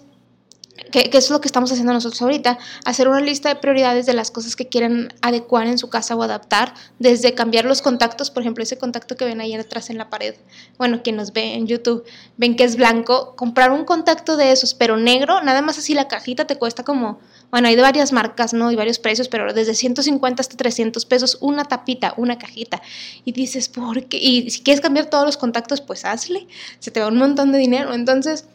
que, 0.90 1.10
es 1.12 1.30
lo 1.30 1.40
que 1.40 1.48
estamos 1.48 1.70
haciendo 1.70 1.92
nosotros 1.92 2.20
ahorita, 2.22 2.58
hacer 2.84 3.08
una 3.08 3.20
lista 3.20 3.48
de 3.48 3.56
prioridades 3.56 4.06
de 4.06 4.14
las 4.14 4.30
cosas 4.30 4.56
que 4.56 4.68
quieren 4.68 5.12
adecuar 5.20 5.66
en 5.66 5.78
su 5.78 5.88
casa 5.88 6.16
o 6.16 6.22
adaptar, 6.22 6.74
desde 6.98 7.34
cambiar 7.34 7.64
los 7.64 7.82
contactos, 7.82 8.30
por 8.30 8.42
ejemplo, 8.42 8.62
ese 8.62 8.78
contacto 8.78 9.16
que 9.16 9.24
ven 9.24 9.40
ahí 9.40 9.54
atrás 9.54 9.90
en 9.90 9.98
la 9.98 10.10
pared, 10.10 10.34
bueno, 10.78 11.02
quien 11.02 11.16
nos 11.16 11.32
ve 11.32 11.54
en 11.54 11.66
YouTube, 11.66 12.04
ven 12.36 12.56
que 12.56 12.64
es 12.64 12.76
blanco, 12.76 13.34
comprar 13.36 13.70
un 13.70 13.84
contacto 13.84 14.36
de 14.36 14.52
esos, 14.52 14.74
pero 14.74 14.96
negro, 14.96 15.42
nada 15.42 15.62
más 15.62 15.78
así 15.78 15.94
la 15.94 16.08
cajita 16.08 16.46
te 16.46 16.56
cuesta 16.56 16.82
como, 16.82 17.20
bueno, 17.50 17.68
hay 17.68 17.76
de 17.76 17.82
varias 17.82 18.12
marcas, 18.12 18.52
¿no? 18.52 18.70
Y 18.70 18.76
varios 18.76 18.98
precios, 18.98 19.28
pero 19.28 19.52
desde 19.52 19.74
150 19.74 20.40
hasta 20.40 20.56
300 20.56 21.04
pesos, 21.04 21.38
una 21.40 21.64
tapita, 21.64 22.14
una 22.16 22.38
cajita. 22.38 22.80
Y 23.24 23.32
dices, 23.32 23.68
¿por 23.68 24.04
qué? 24.06 24.18
Y 24.18 24.50
si 24.50 24.62
quieres 24.62 24.80
cambiar 24.80 25.06
todos 25.06 25.26
los 25.26 25.36
contactos, 25.36 25.80
pues 25.80 26.04
hazle, 26.04 26.46
se 26.78 26.90
te 26.90 27.00
va 27.00 27.08
un 27.08 27.18
montón 27.18 27.50
de 27.52 27.58
dinero, 27.58 27.92
entonces 27.92 28.46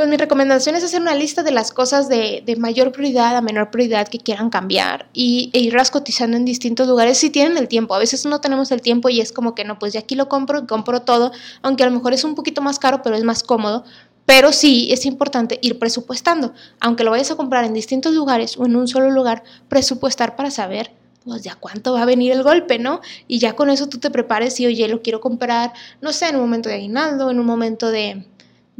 pues 0.00 0.08
mi 0.08 0.16
recomendación 0.16 0.76
es 0.76 0.82
hacer 0.82 1.02
una 1.02 1.14
lista 1.14 1.42
de 1.42 1.50
las 1.50 1.72
cosas 1.72 2.08
de, 2.08 2.42
mayor 2.56 2.90
prioridad 2.90 3.36
a 3.36 3.42
menor 3.42 3.70
prioridad 3.70 4.08
que 4.08 4.18
quieran 4.18 4.48
cambiar 4.48 5.10
y, 5.12 5.50
e 5.52 5.58
irlas 5.58 5.90
cotizando 5.90 6.38
en 6.38 6.46
distintos 6.46 6.88
lugares 6.88 7.18
si 7.18 7.28
tienen 7.28 7.58
el 7.58 7.68
tiempo. 7.68 7.94
A 7.94 7.98
veces 7.98 8.24
no 8.24 8.40
tenemos 8.40 8.70
el 8.72 8.80
tiempo 8.80 9.10
y 9.10 9.20
es 9.20 9.30
como 9.30 9.54
que 9.54 9.62
no, 9.62 9.78
pues 9.78 9.92
ya 9.92 10.00
aquí 10.00 10.14
lo 10.14 10.26
compro 10.26 10.60
y 10.60 10.66
compro 10.66 11.02
todo, 11.02 11.32
aunque 11.60 11.82
a 11.82 11.86
lo 11.86 11.92
mejor 11.92 12.14
es 12.14 12.24
un 12.24 12.34
poquito 12.34 12.62
más 12.62 12.78
caro, 12.78 13.02
pero 13.02 13.14
es 13.14 13.24
más 13.24 13.42
cómodo. 13.42 13.84
Pero 14.24 14.52
sí 14.52 14.88
es 14.90 15.04
importante 15.04 15.58
ir 15.60 15.78
presupuestando. 15.78 16.54
Aunque 16.80 17.04
lo 17.04 17.10
vayas 17.10 17.30
a 17.32 17.36
comprar 17.36 17.66
en 17.66 17.74
distintos 17.74 18.14
lugares 18.14 18.56
o 18.56 18.64
en 18.64 18.76
un 18.76 18.88
solo 18.88 19.10
lugar, 19.10 19.44
presupuestar 19.68 20.34
para 20.34 20.50
saber 20.50 20.92
pues 21.26 21.42
ya 21.42 21.56
cuánto 21.56 21.92
va 21.92 22.00
a 22.00 22.06
venir 22.06 22.32
el 22.32 22.42
golpe, 22.42 22.78
¿no? 22.78 23.02
Y 23.28 23.38
ya 23.38 23.52
con 23.52 23.68
eso 23.68 23.86
tú 23.86 23.98
te 23.98 24.10
prepares 24.10 24.58
y, 24.60 24.66
oye, 24.66 24.88
lo 24.88 25.02
quiero 25.02 25.20
comprar, 25.20 25.74
no 26.00 26.14
sé, 26.14 26.28
en 26.28 26.36
un 26.36 26.40
momento 26.40 26.70
de 26.70 26.76
aguinaldo, 26.76 27.30
en 27.30 27.38
un 27.38 27.44
momento 27.44 27.90
de, 27.90 28.24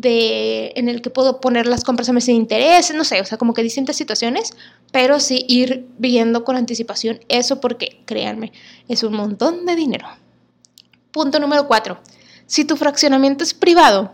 de, 0.01 0.73
en 0.77 0.89
el 0.89 1.03
que 1.03 1.11
puedo 1.11 1.41
poner 1.41 1.67
las 1.67 1.85
compras 1.85 2.09
a 2.09 2.13
meses 2.13 2.29
de 2.29 2.33
interés, 2.35 2.95
no 2.95 3.05
sé, 3.05 3.21
o 3.21 3.25
sea, 3.25 3.39
como 3.39 3.55
que 3.55 3.63
distintas 3.63 3.97
situaciones 3.97 4.55
pero 4.93 5.21
sí 5.21 5.45
ir 5.49 5.89
viendo 5.99 6.45
con 6.45 6.57
anticipación 6.57 7.21
eso 7.29 7.61
porque, 7.61 8.03
créanme, 8.07 8.53
es 8.89 9.03
un 9.03 9.15
montón 9.15 9.67
de 9.67 9.77
dinero. 9.77 10.07
Punto 11.13 11.39
número 11.39 11.67
cuatro. 11.67 12.01
Si 12.47 12.65
tu 12.65 12.77
fraccionamiento 12.77 13.45
es 13.45 13.55
privado 13.55 14.13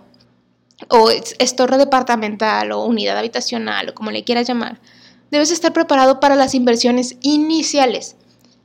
o 0.89 1.11
es, 1.11 1.57
torre 1.57 1.79
departamental 1.79 2.73
o 2.73 2.85
unidad 2.85 3.17
habitacional 3.17 3.89
o 3.89 3.95
como 3.95 4.11
le 4.11 4.25
quieras 4.25 4.47
llamar, 4.47 4.81
debes 5.31 5.51
estar 5.51 5.73
preparado 5.73 6.21
para 6.21 6.37
las 6.37 6.55
inversiones 6.55 7.17
iniciales 7.23 8.17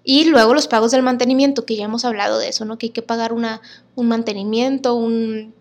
y 0.03 0.25
luego 0.25 0.53
los 0.53 0.67
pagos 0.67 0.91
del 0.91 1.03
mantenimiento, 1.03 1.65
que 1.65 1.75
ya 1.75 1.85
hemos 1.85 2.05
hablado 2.05 2.39
de 2.39 2.49
eso, 2.49 2.65
¿no? 2.65 2.77
Que 2.77 2.87
hay 2.87 2.91
que 2.91 3.01
pagar 3.03 3.33
una, 3.33 3.61
un 3.95 4.07
mantenimiento, 4.07 4.95
un, 4.95 5.53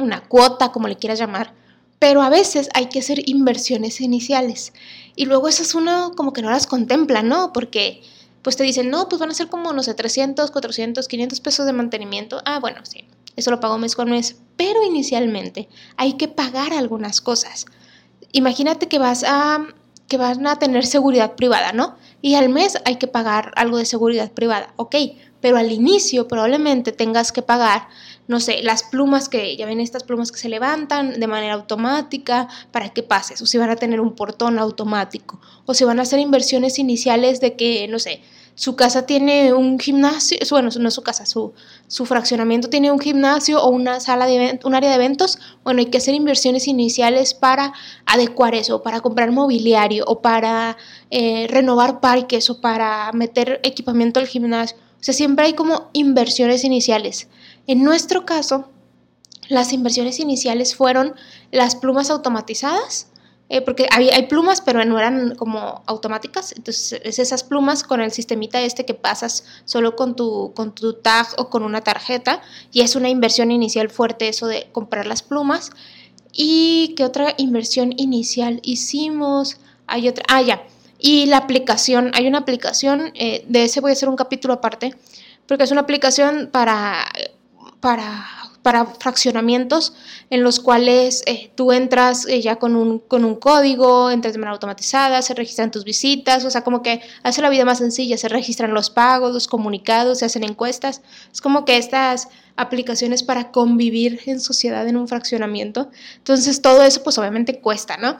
una 0.00 0.22
cuota, 0.22 0.72
como 0.72 0.88
le 0.88 0.96
quieras 0.96 1.18
llamar. 1.18 1.54
Pero 1.98 2.22
a 2.22 2.30
veces 2.30 2.68
hay 2.74 2.86
que 2.86 3.00
hacer 3.00 3.28
inversiones 3.28 4.00
iniciales. 4.00 4.72
Y 5.16 5.26
luego 5.26 5.48
esas 5.48 5.74
uno 5.74 6.12
como 6.16 6.32
que 6.32 6.42
no 6.42 6.50
las 6.50 6.66
contempla, 6.66 7.22
¿no? 7.22 7.52
Porque 7.52 8.02
pues 8.42 8.56
te 8.56 8.64
dicen, 8.64 8.88
no, 8.90 9.08
pues 9.08 9.20
van 9.20 9.30
a 9.30 9.34
ser 9.34 9.48
como, 9.48 9.72
no 9.72 9.82
sé, 9.82 9.92
300, 9.92 10.50
400, 10.50 11.06
500 11.06 11.40
pesos 11.40 11.66
de 11.66 11.72
mantenimiento. 11.72 12.40
Ah, 12.46 12.58
bueno, 12.58 12.80
sí, 12.84 13.04
eso 13.36 13.50
lo 13.50 13.60
pago 13.60 13.76
mes 13.76 13.94
con 13.94 14.10
mes. 14.10 14.36
Pero 14.56 14.82
inicialmente 14.82 15.68
hay 15.96 16.14
que 16.14 16.28
pagar 16.28 16.72
algunas 16.72 17.20
cosas. 17.20 17.66
Imagínate 18.32 18.88
que 18.88 18.98
vas 18.98 19.24
a 19.24 19.66
que 20.10 20.16
van 20.16 20.44
a 20.48 20.58
tener 20.58 20.84
seguridad 20.86 21.36
privada, 21.36 21.72
¿no? 21.72 21.94
Y 22.20 22.34
al 22.34 22.48
mes 22.48 22.76
hay 22.84 22.96
que 22.96 23.06
pagar 23.06 23.52
algo 23.54 23.78
de 23.78 23.84
seguridad 23.84 24.32
privada, 24.32 24.74
ok, 24.74 24.96
pero 25.40 25.56
al 25.56 25.70
inicio 25.70 26.26
probablemente 26.26 26.90
tengas 26.90 27.30
que 27.30 27.42
pagar, 27.42 27.86
no 28.30 28.38
sé, 28.38 28.62
las 28.62 28.84
plumas 28.84 29.28
que, 29.28 29.56
ya 29.56 29.66
ven 29.66 29.80
estas 29.80 30.04
plumas 30.04 30.30
que 30.30 30.38
se 30.38 30.48
levantan 30.48 31.18
de 31.18 31.26
manera 31.26 31.54
automática 31.54 32.46
para 32.70 32.90
que 32.90 33.02
pases, 33.02 33.42
o 33.42 33.46
si 33.46 33.58
van 33.58 33.70
a 33.70 33.74
tener 33.74 34.00
un 34.00 34.14
portón 34.14 34.60
automático, 34.60 35.40
o 35.66 35.74
si 35.74 35.82
van 35.82 35.98
a 35.98 36.02
hacer 36.02 36.20
inversiones 36.20 36.78
iniciales 36.78 37.40
de 37.40 37.56
que, 37.56 37.88
no 37.88 37.98
sé, 37.98 38.22
su 38.54 38.76
casa 38.76 39.04
tiene 39.04 39.52
un 39.52 39.80
gimnasio, 39.80 40.38
bueno, 40.48 40.68
no 40.78 40.90
su 40.92 41.02
casa, 41.02 41.26
su, 41.26 41.54
su 41.88 42.06
fraccionamiento 42.06 42.70
tiene 42.70 42.92
un 42.92 43.00
gimnasio 43.00 43.60
o 43.60 43.68
una 43.68 43.98
sala 43.98 44.26
de 44.26 44.60
un 44.62 44.74
área 44.76 44.90
de 44.90 44.94
eventos, 44.94 45.36
bueno, 45.64 45.80
hay 45.80 45.86
que 45.86 45.98
hacer 45.98 46.14
inversiones 46.14 46.68
iniciales 46.68 47.34
para 47.34 47.72
adecuar 48.06 48.54
eso, 48.54 48.84
para 48.84 49.00
comprar 49.00 49.32
mobiliario 49.32 50.04
o 50.06 50.22
para 50.22 50.76
eh, 51.10 51.48
renovar 51.50 51.98
parques 51.98 52.48
o 52.48 52.60
para 52.60 53.10
meter 53.12 53.58
equipamiento 53.64 54.20
al 54.20 54.28
gimnasio. 54.28 54.76
O 55.00 55.02
sea, 55.02 55.14
siempre 55.14 55.46
hay 55.46 55.54
como 55.54 55.88
inversiones 55.94 56.62
iniciales. 56.62 57.26
En 57.66 57.84
nuestro 57.84 58.24
caso, 58.24 58.70
las 59.48 59.72
inversiones 59.72 60.20
iniciales 60.20 60.74
fueron 60.74 61.14
las 61.50 61.76
plumas 61.76 62.10
automatizadas, 62.10 63.08
eh, 63.52 63.62
porque 63.62 63.88
hay, 63.90 64.08
hay, 64.10 64.26
plumas, 64.28 64.60
pero 64.60 64.84
no 64.84 64.96
eran 64.96 65.34
como 65.34 65.82
automáticas. 65.86 66.52
Entonces, 66.52 67.00
es 67.02 67.18
esas 67.18 67.42
plumas 67.42 67.82
con 67.82 68.00
el 68.00 68.12
sistemita 68.12 68.60
este 68.60 68.86
que 68.86 68.94
pasas 68.94 69.44
solo 69.64 69.96
con 69.96 70.14
tu, 70.14 70.52
con 70.54 70.72
tu 70.72 70.92
tag 70.92 71.26
o 71.36 71.50
con 71.50 71.64
una 71.64 71.80
tarjeta. 71.80 72.42
Y 72.70 72.82
es 72.82 72.94
una 72.94 73.08
inversión 73.08 73.50
inicial 73.50 73.90
fuerte 73.90 74.28
eso 74.28 74.46
de 74.46 74.68
comprar 74.70 75.06
las 75.06 75.22
plumas. 75.22 75.72
¿Y 76.32 76.94
qué 76.96 77.04
otra 77.04 77.34
inversión 77.38 77.92
inicial 77.96 78.60
hicimos? 78.62 79.56
Hay 79.88 80.08
otra. 80.08 80.24
Ah, 80.28 80.42
ya. 80.42 80.62
Y 81.00 81.26
la 81.26 81.38
aplicación. 81.38 82.12
Hay 82.14 82.28
una 82.28 82.38
aplicación, 82.38 83.10
eh, 83.14 83.44
de 83.48 83.64
ese 83.64 83.80
voy 83.80 83.90
a 83.90 83.94
hacer 83.94 84.08
un 84.08 84.16
capítulo 84.16 84.54
aparte, 84.54 84.94
porque 85.48 85.64
es 85.64 85.72
una 85.72 85.80
aplicación 85.80 86.50
para, 86.52 87.04
para 87.80 88.26
para 88.62 88.84
fraccionamientos 88.84 89.94
en 90.28 90.42
los 90.42 90.60
cuales 90.60 91.22
eh, 91.26 91.50
tú 91.54 91.72
entras 91.72 92.26
eh, 92.26 92.40
ya 92.42 92.56
con 92.56 92.76
un, 92.76 92.98
con 92.98 93.24
un 93.24 93.36
código, 93.36 94.10
entras 94.10 94.34
de 94.34 94.38
manera 94.38 94.52
automatizada, 94.52 95.22
se 95.22 95.34
registran 95.34 95.70
tus 95.70 95.84
visitas, 95.84 96.44
o 96.44 96.50
sea, 96.50 96.62
como 96.62 96.82
que 96.82 97.00
hace 97.22 97.40
la 97.40 97.48
vida 97.48 97.64
más 97.64 97.78
sencilla, 97.78 98.18
se 98.18 98.28
registran 98.28 98.74
los 98.74 98.90
pagos, 98.90 99.32
los 99.32 99.48
comunicados, 99.48 100.18
se 100.18 100.26
hacen 100.26 100.44
encuestas. 100.44 101.00
Es 101.32 101.40
como 101.40 101.64
que 101.64 101.78
estas 101.78 102.28
aplicaciones 102.56 103.22
para 103.22 103.50
convivir 103.50 104.20
en 104.26 104.40
sociedad 104.40 104.86
en 104.86 104.96
un 104.96 105.08
fraccionamiento. 105.08 105.90
Entonces, 106.18 106.60
todo 106.60 106.82
eso 106.82 107.02
pues 107.02 107.16
obviamente 107.16 107.60
cuesta, 107.60 107.96
¿no? 107.96 108.18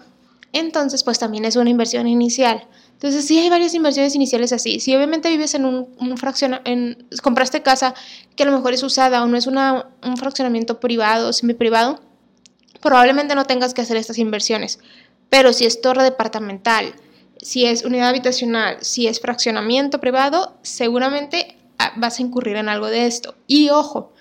Entonces, 0.53 1.05
pues 1.05 1.19
también 1.19 1.45
es 1.45 1.57
una 1.57 1.71
inversión 1.71 2.09
inicial. 2.09 2.67
Entonces, 3.01 3.27
sí 3.27 3.39
hay 3.39 3.49
varias 3.49 3.73
inversiones 3.73 4.15
iniciales 4.15 4.53
así. 4.53 4.79
Si 4.79 4.95
obviamente 4.95 5.31
vives 5.31 5.55
en 5.55 5.65
un, 5.65 5.89
un 5.99 6.15
en, 6.67 7.09
compraste 7.23 7.63
casa 7.63 7.95
que 8.37 8.43
a 8.43 8.47
lo 8.47 8.53
mejor 8.53 8.75
es 8.75 8.83
usada 8.83 9.25
o 9.25 9.27
no 9.27 9.39
es 9.39 9.47
una, 9.47 9.87
un 10.03 10.19
fraccionamiento 10.19 10.81
privado 10.81 11.31
o 11.31 11.33
semi-privado, 11.33 11.99
probablemente 12.83 13.35
no 13.35 13.47
tengas 13.47 13.73
que 13.73 13.81
hacer 13.81 13.97
estas 13.97 14.19
inversiones. 14.19 14.81
Pero 15.31 15.55
si 15.55 15.65
es 15.65 15.81
torre 15.81 16.03
departamental, 16.03 16.93
si 17.41 17.65
es 17.65 17.87
unidad 17.87 18.11
habitacional, 18.11 18.77
si 18.83 19.07
es 19.07 19.19
fraccionamiento 19.19 19.99
privado, 19.99 20.59
seguramente 20.61 21.57
ah, 21.79 21.95
vas 21.97 22.19
a 22.19 22.23
incurrir 22.23 22.57
en 22.57 22.69
algo 22.69 22.89
de 22.89 23.07
esto. 23.07 23.35
Y 23.47 23.71
ojo, 23.71 24.13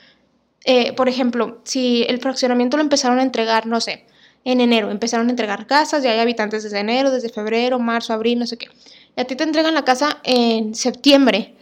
eh, 0.64 0.94
por 0.94 1.10
ejemplo, 1.10 1.60
si 1.66 2.04
el 2.08 2.22
fraccionamiento 2.22 2.78
lo 2.78 2.84
empezaron 2.84 3.20
a 3.20 3.24
entregar, 3.24 3.66
no 3.66 3.82
sé, 3.82 4.06
en 4.46 4.62
enero. 4.62 4.92
Empezaron 4.92 5.28
a 5.28 5.30
entregar 5.30 5.68
casas, 5.68 6.04
ya 6.04 6.12
hay 6.12 6.20
habitantes 6.20 6.64
desde 6.64 6.80
enero, 6.80 7.12
desde 7.12 7.30
febrero, 7.30 7.80
marzo, 7.80 8.14
abril, 8.14 8.40
no 8.40 8.48
sé 8.48 8.58
qué. 8.58 8.68
Y 9.16 9.22
a 9.22 9.26
ti 9.26 9.36
te 9.36 9.44
entregan 9.44 9.74
la 9.74 9.86
casa 9.86 10.20
en 10.24 10.76
septiembre. 10.76 11.56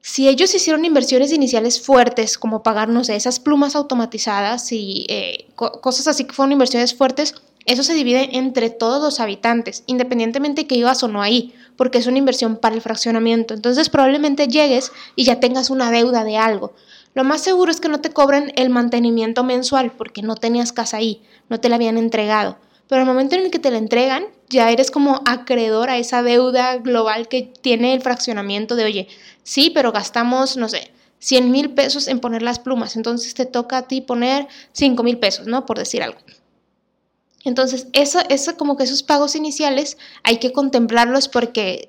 Si 0.00 0.28
ellos 0.28 0.54
hicieron 0.54 0.84
inversiones 0.84 1.32
iniciales 1.32 1.80
fuertes, 1.80 2.38
como 2.38 2.62
pagar, 2.62 2.88
no 2.88 3.02
sé, 3.02 3.16
esas 3.16 3.40
plumas 3.40 3.74
automatizadas 3.74 4.70
y 4.70 5.04
eh, 5.08 5.48
cosas 5.56 6.06
así 6.06 6.24
que 6.24 6.32
fueron 6.32 6.52
inversiones 6.52 6.94
fuertes, 6.94 7.34
eso 7.66 7.82
se 7.82 7.94
divide 7.94 8.36
entre 8.36 8.70
todos 8.70 9.02
los 9.02 9.18
habitantes, 9.18 9.82
independientemente 9.86 10.62
de 10.62 10.66
que 10.68 10.76
ibas 10.76 11.02
o 11.02 11.08
no 11.08 11.20
ahí, 11.20 11.52
porque 11.76 11.98
es 11.98 12.06
una 12.06 12.18
inversión 12.18 12.56
para 12.56 12.76
el 12.76 12.80
fraccionamiento. 12.80 13.54
Entonces 13.54 13.90
probablemente 13.90 14.46
llegues 14.46 14.92
y 15.16 15.24
ya 15.24 15.40
tengas 15.40 15.70
una 15.70 15.90
deuda 15.90 16.22
de 16.22 16.36
algo. 16.36 16.72
Lo 17.16 17.24
más 17.24 17.40
seguro 17.40 17.70
es 17.70 17.80
que 17.80 17.88
no 17.88 18.02
te 18.02 18.10
cobren 18.10 18.52
el 18.56 18.68
mantenimiento 18.68 19.42
mensual 19.42 19.90
porque 19.90 20.20
no 20.20 20.34
tenías 20.34 20.74
casa 20.74 20.98
ahí, 20.98 21.22
no 21.48 21.58
te 21.58 21.70
la 21.70 21.76
habían 21.76 21.96
entregado. 21.96 22.58
Pero 22.88 23.00
al 23.00 23.06
momento 23.06 23.36
en 23.36 23.46
el 23.46 23.50
que 23.50 23.58
te 23.58 23.70
la 23.70 23.78
entregan, 23.78 24.26
ya 24.50 24.70
eres 24.70 24.90
como 24.90 25.22
acreedor 25.24 25.88
a 25.88 25.96
esa 25.96 26.22
deuda 26.22 26.76
global 26.76 27.26
que 27.28 27.50
tiene 27.62 27.94
el 27.94 28.02
fraccionamiento 28.02 28.76
de, 28.76 28.84
oye, 28.84 29.08
sí, 29.44 29.70
pero 29.70 29.92
gastamos, 29.92 30.58
no 30.58 30.68
sé, 30.68 30.92
100 31.20 31.50
mil 31.50 31.70
pesos 31.72 32.06
en 32.06 32.20
poner 32.20 32.42
las 32.42 32.58
plumas, 32.58 32.96
entonces 32.96 33.32
te 33.32 33.46
toca 33.46 33.78
a 33.78 33.88
ti 33.88 34.02
poner 34.02 34.46
5 34.72 35.02
mil 35.02 35.18
pesos, 35.18 35.46
¿no? 35.46 35.64
Por 35.64 35.78
decir 35.78 36.02
algo. 36.02 36.18
Entonces, 37.44 37.86
eso, 37.94 38.20
eso, 38.28 38.58
como 38.58 38.76
que 38.76 38.84
esos 38.84 39.02
pagos 39.02 39.36
iniciales 39.36 39.96
hay 40.22 40.36
que 40.36 40.52
contemplarlos 40.52 41.28
porque 41.28 41.88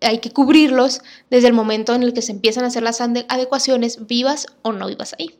hay 0.00 0.18
que 0.18 0.30
cubrirlos 0.30 1.00
desde 1.30 1.48
el 1.48 1.54
momento 1.54 1.94
en 1.94 2.02
el 2.02 2.12
que 2.12 2.22
se 2.22 2.32
empiezan 2.32 2.64
a 2.64 2.68
hacer 2.68 2.82
las 2.82 3.00
adecuaciones, 3.00 4.06
vivas 4.06 4.46
o 4.62 4.72
no 4.72 4.86
vivas 4.86 5.14
ahí. 5.18 5.38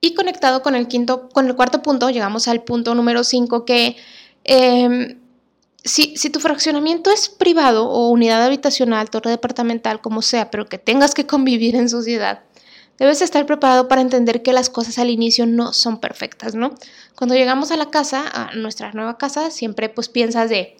Y 0.00 0.14
conectado 0.14 0.62
con 0.62 0.74
el 0.74 0.88
quinto, 0.88 1.28
con 1.28 1.46
el 1.46 1.56
cuarto 1.56 1.82
punto, 1.82 2.08
llegamos 2.10 2.48
al 2.48 2.62
punto 2.62 2.94
número 2.94 3.22
5 3.22 3.64
que 3.64 3.96
em, 4.44 5.18
si, 5.84 6.16
si, 6.16 6.30
tu 6.30 6.40
fraccionamiento 6.40 7.10
es 7.10 7.28
privado 7.28 7.88
o 7.88 8.08
unidad 8.08 8.42
habitacional, 8.42 9.10
torre 9.10 9.30
departamental, 9.30 10.00
como 10.00 10.22
sea, 10.22 10.50
pero 10.50 10.66
que 10.66 10.78
tengas 10.78 11.14
que 11.14 11.26
convivir 11.26 11.76
en 11.76 11.88
sociedad, 11.88 12.42
debes 12.98 13.22
estar 13.22 13.44
preparado 13.46 13.88
para 13.88 14.02
entender 14.02 14.42
que 14.42 14.52
las 14.52 14.70
cosas 14.70 14.98
al 14.98 15.10
inicio 15.10 15.46
no 15.46 15.72
son 15.72 16.00
perfectas, 16.00 16.54
¿no? 16.54 16.74
Cuando 17.16 17.34
llegamos 17.34 17.70
a 17.70 17.76
la 17.76 17.90
casa, 17.90 18.24
a 18.32 18.54
nuestra 18.54 18.92
nueva 18.92 19.16
casa, 19.18 19.50
siempre 19.50 19.88
pues 19.88 20.08
piensas 20.08 20.50
de, 20.50 20.76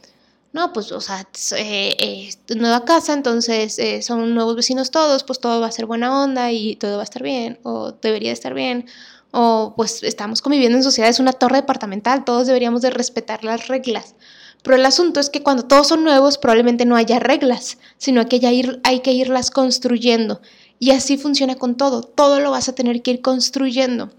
no, 0.52 0.72
pues, 0.72 0.90
o 0.90 1.00
sea, 1.00 1.20
eh, 1.56 1.96
eh, 1.98 2.30
nueva 2.56 2.84
casa, 2.84 3.12
entonces 3.12 3.78
eh, 3.78 4.02
son 4.02 4.34
nuevos 4.34 4.56
vecinos 4.56 4.90
todos, 4.90 5.22
pues 5.22 5.38
todo 5.38 5.60
va 5.60 5.68
a 5.68 5.72
ser 5.72 5.86
buena 5.86 6.22
onda 6.22 6.50
y 6.50 6.74
todo 6.76 6.96
va 6.96 7.02
a 7.02 7.04
estar 7.04 7.22
bien, 7.22 7.60
o 7.62 7.92
debería 7.92 8.32
estar 8.32 8.52
bien, 8.52 8.86
o 9.30 9.74
pues 9.76 10.02
estamos 10.02 10.42
conviviendo 10.42 10.76
en 10.76 10.82
sociedad, 10.82 11.08
es 11.08 11.20
una 11.20 11.32
torre 11.32 11.58
departamental, 11.58 12.24
todos 12.24 12.48
deberíamos 12.48 12.82
de 12.82 12.90
respetar 12.90 13.44
las 13.44 13.68
reglas. 13.68 14.16
Pero 14.62 14.76
el 14.76 14.84
asunto 14.84 15.20
es 15.20 15.30
que 15.30 15.42
cuando 15.42 15.62
todos 15.64 15.88
son 15.88 16.04
nuevos 16.04 16.36
probablemente 16.36 16.84
no 16.84 16.96
haya 16.96 17.18
reglas, 17.18 17.78
sino 17.96 18.26
que 18.26 18.36
ir, 18.36 18.80
hay 18.84 19.00
que 19.00 19.12
irlas 19.12 19.50
construyendo. 19.50 20.40
Y 20.78 20.90
así 20.90 21.16
funciona 21.16 21.54
con 21.54 21.76
todo, 21.76 22.02
todo 22.02 22.40
lo 22.40 22.50
vas 22.50 22.68
a 22.68 22.74
tener 22.74 23.02
que 23.02 23.12
ir 23.12 23.22
construyendo. 23.22 24.10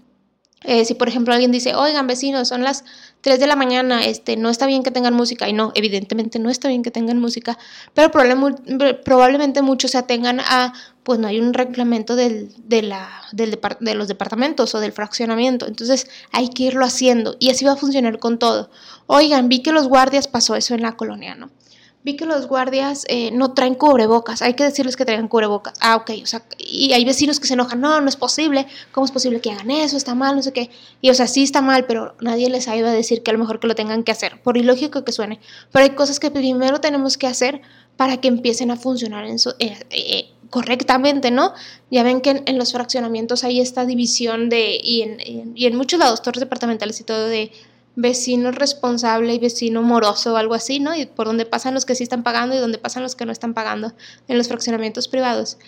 Eh, 0.64 0.84
si 0.84 0.94
por 0.94 1.08
ejemplo 1.08 1.32
alguien 1.32 1.50
dice, 1.50 1.74
oigan 1.74 2.06
vecinos, 2.06 2.48
son 2.48 2.62
las 2.62 2.84
3 3.22 3.38
de 3.38 3.46
la 3.46 3.56
mañana, 3.56 4.04
este, 4.04 4.36
no 4.36 4.50
está 4.50 4.66
bien 4.66 4.82
que 4.82 4.90
tengan 4.90 5.14
música, 5.14 5.48
y 5.48 5.52
no, 5.52 5.72
evidentemente 5.74 6.38
no 6.38 6.50
está 6.50 6.68
bien 6.68 6.82
que 6.82 6.90
tengan 6.90 7.18
música, 7.18 7.58
pero 7.94 8.10
probablemente 8.10 9.62
muchos 9.62 9.92
se 9.92 9.98
atengan 9.98 10.40
a, 10.40 10.72
pues 11.02 11.18
no 11.18 11.28
hay 11.28 11.40
un 11.40 11.54
reglamento 11.54 12.16
del, 12.16 12.52
de, 12.64 12.82
la, 12.82 13.08
del 13.32 13.58
de 13.80 13.94
los 13.94 14.08
departamentos 14.08 14.74
o 14.74 14.80
del 14.80 14.92
fraccionamiento, 14.92 15.66
entonces 15.66 16.08
hay 16.32 16.48
que 16.48 16.64
irlo 16.64 16.84
haciendo 16.84 17.36
y 17.38 17.50
así 17.50 17.64
va 17.64 17.72
a 17.72 17.76
funcionar 17.76 18.18
con 18.18 18.38
todo. 18.38 18.70
Oigan, 19.06 19.48
vi 19.48 19.62
que 19.62 19.72
los 19.72 19.88
guardias 19.88 20.28
pasó 20.28 20.56
eso 20.56 20.74
en 20.74 20.82
la 20.82 20.92
colonia, 20.96 21.34
¿no? 21.34 21.50
Vi 22.04 22.16
que 22.16 22.26
los 22.26 22.46
guardias 22.48 23.04
eh, 23.08 23.30
no 23.30 23.52
traen 23.52 23.74
cubrebocas, 23.74 24.42
hay 24.42 24.54
que 24.54 24.64
decirles 24.64 24.96
que 24.96 25.04
traigan 25.04 25.28
cubrebocas. 25.28 25.74
Ah, 25.80 25.96
ok, 25.96 26.10
o 26.22 26.26
sea, 26.26 26.42
y 26.58 26.92
hay 26.92 27.04
vecinos 27.04 27.38
que 27.38 27.46
se 27.46 27.54
enojan, 27.54 27.80
no, 27.80 28.00
no 28.00 28.08
es 28.08 28.16
posible, 28.16 28.66
¿cómo 28.90 29.04
es 29.04 29.12
posible 29.12 29.40
que 29.40 29.50
hagan 29.50 29.70
eso? 29.70 29.96
Está 29.96 30.14
mal, 30.14 30.36
no 30.36 30.42
sé 30.42 30.52
qué. 30.52 30.70
Y 31.00 31.10
o 31.10 31.14
sea, 31.14 31.26
sí 31.26 31.42
está 31.42 31.62
mal, 31.62 31.86
pero 31.86 32.14
nadie 32.20 32.50
les 32.50 32.68
ha 32.68 32.76
ido 32.76 32.88
a 32.88 32.92
decir 32.92 33.22
que 33.22 33.30
a 33.30 33.34
lo 33.34 33.38
mejor 33.38 33.60
que 33.60 33.68
lo 33.68 33.74
tengan 33.74 34.02
que 34.02 34.12
hacer, 34.12 34.40
por 34.42 34.56
ilógico 34.56 35.04
que 35.04 35.12
suene. 35.12 35.38
Pero 35.70 35.84
hay 35.84 35.90
cosas 35.90 36.18
que 36.18 36.30
primero 36.30 36.80
tenemos 36.80 37.16
que 37.16 37.26
hacer 37.26 37.62
para 37.96 38.20
que 38.20 38.28
empiecen 38.28 38.70
a 38.70 38.76
funcionar 38.76 39.24
en 39.24 39.36
eh, 39.58 39.78
eh, 39.90 40.30
correctamente, 40.50 41.30
¿no? 41.30 41.54
Ya 41.90 42.02
ven 42.02 42.20
que 42.20 42.42
en, 42.44 42.58
los 42.58 42.72
fraccionamientos 42.72 43.44
hay 43.44 43.60
esta 43.60 43.86
división 43.86 44.48
de, 44.48 44.80
y 44.82 45.02
en, 45.02 45.52
y 45.54 45.66
en 45.66 45.76
muchos 45.76 46.00
lados, 46.00 46.20
torres 46.20 46.40
departamentales 46.40 47.00
y 47.00 47.04
todo, 47.04 47.26
de 47.28 47.52
vecino 47.94 48.50
responsable 48.52 49.34
y 49.34 49.38
vecino 49.38 49.82
moroso 49.82 50.34
o 50.34 50.36
algo 50.36 50.54
así, 50.54 50.80
¿no? 50.80 50.94
Y 50.94 51.06
por 51.06 51.26
donde 51.26 51.44
pasan 51.44 51.74
los 51.74 51.84
que 51.84 51.94
sí 51.94 52.02
están 52.02 52.22
pagando 52.22 52.54
y 52.54 52.58
donde 52.58 52.78
pasan 52.78 53.02
los 53.02 53.14
que 53.16 53.26
no 53.26 53.32
están 53.32 53.54
pagando 53.54 53.92
en 54.28 54.38
los 54.38 54.48
fraccionamientos 54.48 55.08
privados. 55.08 55.58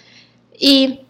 Y 0.59 1.01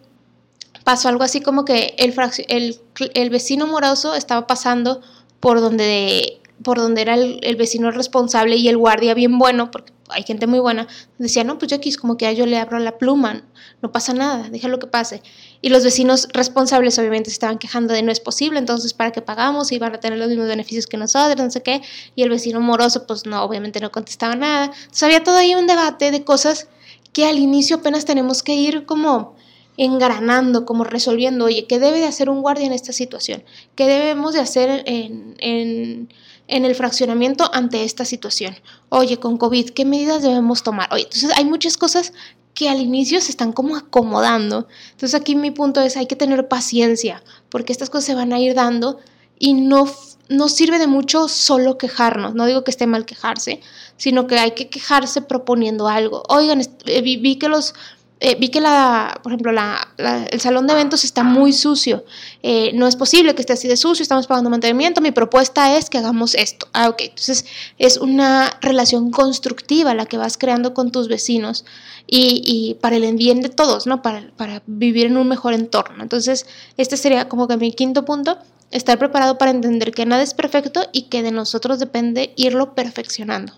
pasó 0.83 1.09
algo 1.09 1.23
así 1.23 1.41
como 1.41 1.65
que 1.65 1.95
el, 1.97 3.29
vecino 3.29 3.67
moroso 3.67 4.15
estaba 4.15 4.47
pasando 4.47 5.01
por 5.39 5.61
donde, 5.61 6.41
por 6.63 6.77
donde 6.77 7.01
era 7.01 7.15
el, 7.15 7.39
el, 7.43 7.55
vecino 7.55 7.91
responsable 7.91 8.57
y 8.57 8.67
el 8.67 8.77
guardia 8.77 9.13
bien 9.13 9.37
bueno, 9.37 9.71
porque 9.71 9.94
hay 10.09 10.23
gente 10.23 10.45
muy 10.45 10.59
buena, 10.59 10.87
decía, 11.17 11.43
no, 11.43 11.57
pues 11.57 11.71
yo 11.71 11.77
aquí 11.77 11.91
como 11.93 12.17
que 12.17 12.33
yo 12.35 12.45
le 12.45 12.57
abro 12.57 12.77
la 12.79 12.97
pluma, 12.97 13.43
no 13.81 13.91
pasa 13.91 14.13
nada, 14.13 14.49
déjalo 14.49 14.77
que 14.77 14.87
pase. 14.87 15.21
Y 15.61 15.69
los 15.69 15.83
vecinos 15.83 16.27
responsables 16.31 16.99
obviamente 16.99 17.29
se 17.29 17.35
estaban 17.35 17.57
quejando 17.57 17.93
de 17.93 18.03
no 18.03 18.11
es 18.11 18.19
posible, 18.19 18.59
entonces 18.59 18.93
para 18.93 19.11
qué 19.11 19.21
pagamos 19.21 19.71
y 19.71 19.79
van 19.79 19.95
a 19.95 19.99
tener 19.99 20.19
los 20.19 20.29
mismos 20.29 20.47
beneficios 20.47 20.85
que 20.85 20.97
nosotros, 20.97 21.43
no 21.43 21.49
sé 21.49 21.63
qué. 21.63 21.81
Y 22.15 22.21
el 22.21 22.29
vecino 22.29 22.61
moroso 22.61 23.07
pues 23.07 23.25
no, 23.25 23.43
obviamente 23.43 23.79
no 23.79 23.91
contestaba 23.91 24.35
nada. 24.35 24.65
Entonces 24.65 25.03
había 25.03 25.23
todo 25.23 25.37
ahí 25.37 25.55
un 25.55 25.65
debate 25.65 26.11
de 26.11 26.23
cosas 26.23 26.67
que 27.11 27.25
al 27.25 27.39
inicio 27.39 27.77
apenas 27.77 28.05
tenemos 28.05 28.43
que 28.43 28.53
ir 28.53 28.85
como 28.85 29.35
engranando, 29.77 30.65
como 30.65 30.83
resolviendo, 30.83 31.45
oye, 31.45 31.65
¿qué 31.67 31.79
debe 31.79 31.99
de 31.99 32.05
hacer 32.05 32.29
un 32.29 32.41
guardia 32.41 32.67
en 32.67 32.73
esta 32.73 32.93
situación? 32.93 33.43
¿Qué 33.75 33.87
debemos 33.87 34.33
de 34.33 34.39
hacer 34.39 34.83
en 34.85 36.09
en 36.47 36.65
el 36.65 36.75
fraccionamiento 36.75 37.49
ante 37.53 37.83
esta 37.83 38.05
situación. 38.05 38.55
Oye, 38.89 39.17
con 39.17 39.37
COVID, 39.37 39.71
¿qué 39.71 39.85
medidas 39.85 40.21
debemos 40.21 40.63
tomar? 40.63 40.89
Oye, 40.91 41.03
entonces 41.03 41.31
hay 41.35 41.45
muchas 41.45 41.77
cosas 41.77 42.13
que 42.53 42.69
al 42.69 42.79
inicio 42.79 43.19
se 43.21 43.31
están 43.31 43.51
como 43.51 43.75
acomodando. 43.75 44.67
Entonces 44.91 45.19
aquí 45.19 45.35
mi 45.35 45.51
punto 45.51 45.81
es, 45.81 45.97
hay 45.97 46.07
que 46.07 46.15
tener 46.15 46.47
paciencia, 46.47 47.23
porque 47.49 47.73
estas 47.73 47.89
cosas 47.89 48.05
se 48.05 48.15
van 48.15 48.33
a 48.33 48.39
ir 48.39 48.53
dando 48.55 48.99
y 49.37 49.53
no, 49.53 49.91
no 50.29 50.47
sirve 50.47 50.79
de 50.79 50.87
mucho 50.87 51.27
solo 51.27 51.77
quejarnos. 51.77 52.33
No 52.33 52.45
digo 52.45 52.63
que 52.63 52.71
esté 52.71 52.87
mal 52.87 53.05
quejarse, 53.05 53.59
sino 53.97 54.27
que 54.27 54.39
hay 54.39 54.51
que 54.51 54.69
quejarse 54.69 55.21
proponiendo 55.21 55.87
algo. 55.87 56.23
Oigan, 56.29 56.61
eh, 56.85 57.01
vi 57.01 57.35
que 57.37 57.49
los 57.49 57.75
eh, 58.21 58.35
vi 58.39 58.49
que 58.49 58.61
la, 58.61 59.19
por 59.21 59.33
ejemplo, 59.33 59.51
la, 59.51 59.89
el 60.31 60.39
salón 60.39 60.67
de 60.67 60.73
eventos 60.73 61.03
está 61.03 61.23
muy 61.23 61.51
sucio. 61.51 62.05
Eh, 62.43 62.71
no 62.73 62.87
es 62.87 62.95
posible 62.95 63.35
que 63.35 63.41
esté 63.41 63.53
así 63.53 63.67
de 63.67 63.75
sucio, 63.75 64.03
estamos 64.03 64.25
pagando 64.27 64.49
mantenimiento. 64.49 65.01
Mi 65.01 65.11
propuesta 65.11 65.75
es 65.77 65.89
que 65.89 65.97
hagamos 65.97 66.33
esto. 66.35 66.67
Ah, 66.73 66.87
ok. 66.89 67.01
Entonces 67.01 67.45
es 67.77 67.97
una 67.97 68.57
relación 68.61 69.11
constructiva 69.11 69.93
la 69.93 70.05
que 70.05 70.17
vas 70.17 70.37
creando 70.37 70.73
con 70.73 70.91
tus 70.91 71.09
vecinos 71.09 71.65
y, 72.07 72.41
y 72.45 72.75
para 72.75 72.95
el 72.95 73.15
bien 73.15 73.41
de 73.41 73.49
todos, 73.49 73.85
¿no? 73.85 74.01
Para, 74.01 74.31
para 74.37 74.63
vivir 74.65 75.07
en 75.07 75.17
un 75.17 75.27
mejor 75.27 75.53
entorno. 75.53 76.01
Entonces, 76.01 76.45
este 76.77 76.97
sería 76.97 77.27
como 77.27 77.47
que 77.47 77.57
mi 77.57 77.73
quinto 77.73 78.05
punto 78.05 78.37
estar 78.71 78.97
preparado 78.97 79.37
para 79.37 79.51
entender 79.51 79.91
que 79.91 80.05
nada 80.05 80.23
es 80.23 80.33
perfecto 80.33 80.81
y 80.91 81.03
que 81.03 81.21
de 81.21 81.31
nosotros 81.31 81.79
depende 81.79 82.33
irlo 82.35 82.75
perfeccionando. 82.75 83.53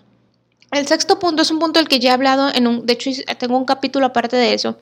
El 0.70 0.86
sexto 0.86 1.18
punto 1.18 1.42
es 1.42 1.50
un 1.50 1.58
punto 1.58 1.80
del 1.80 1.88
que 1.88 1.98
ya 1.98 2.10
he 2.10 2.12
hablado, 2.12 2.50
en 2.52 2.66
un, 2.66 2.84
de 2.84 2.92
hecho 2.92 3.10
tengo 3.38 3.56
un 3.56 3.64
capítulo 3.64 4.06
aparte 4.06 4.36
de 4.36 4.52
eso, 4.52 4.76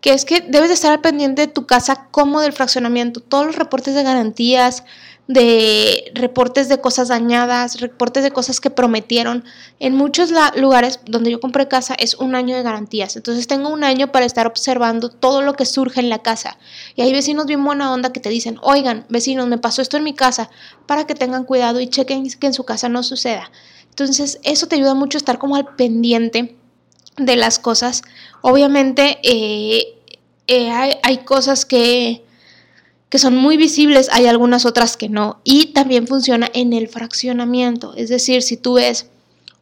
que 0.00 0.14
es 0.14 0.24
que 0.24 0.40
debes 0.40 0.68
de 0.68 0.74
estar 0.74 0.92
al 0.92 1.02
pendiente 1.02 1.42
de 1.42 1.52
tu 1.52 1.66
casa 1.66 2.08
como 2.10 2.40
del 2.40 2.54
fraccionamiento. 2.54 3.20
Todos 3.20 3.44
los 3.44 3.56
reportes 3.56 3.94
de 3.94 4.02
garantías, 4.02 4.82
de 5.28 6.10
reportes 6.14 6.68
de 6.68 6.80
cosas 6.80 7.08
dañadas, 7.08 7.80
reportes 7.80 8.24
de 8.24 8.30
cosas 8.30 8.60
que 8.60 8.70
prometieron. 8.70 9.44
En 9.78 9.94
muchos 9.94 10.32
lugares 10.56 11.00
donde 11.04 11.30
yo 11.30 11.38
compré 11.38 11.68
casa 11.68 11.94
es 11.98 12.14
un 12.14 12.34
año 12.34 12.56
de 12.56 12.62
garantías. 12.62 13.14
Entonces 13.14 13.46
tengo 13.46 13.68
un 13.68 13.84
año 13.84 14.10
para 14.10 14.24
estar 14.24 14.46
observando 14.46 15.10
todo 15.10 15.42
lo 15.42 15.52
que 15.52 15.66
surge 15.66 16.00
en 16.00 16.08
la 16.08 16.18
casa. 16.20 16.58
Y 16.96 17.02
hay 17.02 17.12
vecinos 17.12 17.46
bien 17.46 17.62
buena 17.62 17.92
onda 17.92 18.10
que 18.10 18.20
te 18.20 18.30
dicen, 18.30 18.58
oigan, 18.62 19.04
vecinos, 19.08 19.46
me 19.46 19.58
pasó 19.58 19.82
esto 19.82 19.98
en 19.98 20.04
mi 20.04 20.14
casa, 20.14 20.50
para 20.86 21.06
que 21.06 21.14
tengan 21.14 21.44
cuidado 21.44 21.78
y 21.78 21.88
chequen 21.88 22.26
que 22.28 22.46
en 22.46 22.54
su 22.54 22.64
casa 22.64 22.88
no 22.88 23.02
suceda. 23.02 23.52
Entonces, 23.90 24.38
eso 24.42 24.66
te 24.66 24.76
ayuda 24.76 24.94
mucho 24.94 25.18
a 25.18 25.20
estar 25.20 25.38
como 25.38 25.56
al 25.56 25.74
pendiente 25.74 26.56
de 27.16 27.36
las 27.36 27.58
cosas. 27.58 28.02
Obviamente, 28.40 29.18
eh, 29.22 29.98
eh, 30.46 30.70
hay, 31.02 31.18
cosas 31.18 31.64
que, 31.64 32.24
que 33.08 33.18
son 33.18 33.36
muy 33.36 33.56
visibles, 33.56 34.08
hay 34.10 34.26
algunas 34.26 34.64
otras 34.64 34.96
que 34.96 35.08
no. 35.08 35.40
Y 35.44 35.66
también 35.66 36.06
funciona 36.06 36.48
en 36.54 36.72
el 36.72 36.88
fraccionamiento. 36.88 37.94
Es 37.94 38.08
decir, 38.08 38.42
si 38.42 38.56
tú 38.56 38.74
ves, 38.74 39.10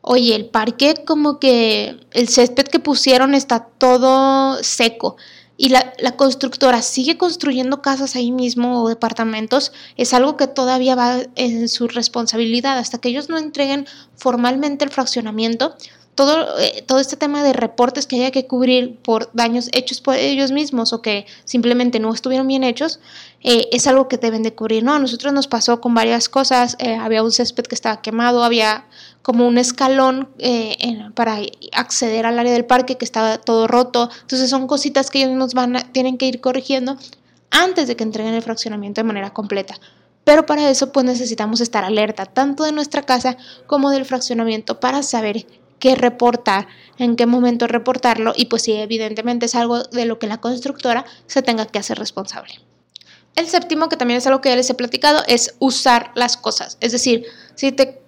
oye, 0.01 0.35
el 0.35 0.47
parque 0.47 0.95
como 1.05 1.39
que 1.39 1.99
el 2.13 2.29
césped 2.29 2.65
que 2.65 2.79
pusieron 2.79 3.35
está 3.35 3.67
todo 3.79 4.63
seco 4.63 5.17
y 5.61 5.71
la, 5.71 5.93
constructora 6.17 6.83
sigue 6.83 7.19
construyendo 7.19 7.83
casas 7.83 8.15
ahí 8.15 8.31
mismo 8.31 8.81
o 8.81 8.89
departamentos, 8.89 9.73
es 9.97 10.15
algo 10.15 10.37
que 10.37 10.47
todavía 10.47 10.95
va 10.95 11.19
en 11.35 11.69
su 11.69 11.89
responsabilidad. 11.89 12.79
Hasta 12.79 12.99
que 12.99 13.09
ellos 13.09 13.29
no 13.29 13.39
entreguen 13.39 13.87
formalmente 14.17 14.85
el 14.85 14.91
fraccionamiento, 14.93 15.75
todo, 16.19 16.59
eh, 16.59 16.83
todo 16.85 16.99
este 16.99 17.17
tema 17.17 17.45
de 17.45 17.53
reportes 17.53 18.09
que 18.09 18.17
haya 18.17 18.33
que 18.33 18.49
cubrir 18.49 18.99
por 19.05 19.31
daños 19.35 19.69
hechos 19.73 20.01
por 20.01 20.17
ellos 20.17 20.51
mismos 20.51 20.93
o 20.93 21.01
que 21.01 21.27
simplemente 21.45 22.01
no 22.01 22.13
estuvieron 22.13 22.49
bien 22.49 22.65
hechos, 22.65 22.99
eh, 23.45 23.69
es 23.71 23.87
algo 23.87 24.09
que 24.09 24.17
deben 24.17 24.43
de 24.43 24.53
cubrir. 24.53 24.83
No, 24.83 24.95
a 24.95 24.99
nosotros 24.99 25.33
nos 25.33 25.47
pasó 25.47 25.81
con 25.81 25.95
varias 25.95 26.29
cosas, 26.29 26.75
eh, 26.81 26.97
había 26.97 27.23
un 27.23 27.31
césped 27.31 27.67
que 27.67 27.77
estaba 27.77 28.03
quemado, 28.03 28.43
había 28.43 28.85
como 29.23 29.47
un 29.47 29.59
escalón 29.59 30.29
para 31.15 31.39
acceder 31.71 32.27
al 32.27 32.37
área 32.37 32.53
del 32.53 32.65
parque 32.65 32.97
que 32.97 33.05
estaba 33.05 33.39
todo 33.39 33.69
roto. 33.69 34.11
Entonces 34.23 34.51
son 34.51 34.67
cositas 34.67 35.11
que 35.11 35.23
ellos 35.23 35.37
nos 35.37 35.55
van 35.55 35.93
tienen 35.93 36.19
que 36.19 36.27
ir 36.27 36.41
corrigiendo 36.41 36.97
antes 37.53 37.87
de 37.87 37.95
que 37.95 38.03
entreguen 38.03 38.35
el 38.35 38.43
fraccionamiento 38.43 39.01
de 39.01 39.05
manera 39.05 39.33
completa. 39.33 39.79
Pero 40.25 40.47
para 40.47 40.69
eso 40.69 40.91
pues 40.91 41.07
necesitamos 41.07 41.61
estar 41.61 41.85
alerta 41.85 42.27
tanto 42.27 42.65
de 42.65 42.73
nuestra 42.73 43.03
casa 43.03 43.37
como 43.69 43.91
del 43.91 44.05
fraccionamiento 44.05 44.81
para 44.81 45.05
saber 45.05 45.47
qué 45.79 45.95
reportar, 45.95 46.69
en 46.99 47.17
qué 47.17 47.27
momento 47.27 47.67
reportarlo 47.67 48.33
y 48.37 48.47
pues 48.47 48.63
si 48.63 48.73
evidentemente 48.73 49.47
es 49.47 49.55
algo 49.55 49.83
de 49.83 50.05
lo 50.05 50.19
que 50.19 50.27
la 50.27 50.41
constructora 50.41 51.05
se 51.27 51.43
tenga 51.43 51.67
que 51.67 51.79
hacer 51.79 51.99
responsable. 51.99 52.55
El 53.37 53.47
séptimo, 53.47 53.89
que 53.89 53.97
también 53.97 54.19
es 54.19 54.27
algo 54.27 54.41
que 54.41 54.49
ya 54.49 54.57
les 54.57 54.69
he 54.69 54.75
platicado, 54.75 55.23
es 55.29 55.55
usar 55.61 56.11
las 56.17 56.37
cosas. 56.37 56.77
Es 56.81 56.93
decir, 56.93 57.25
si 57.55 57.71
te 57.71 58.03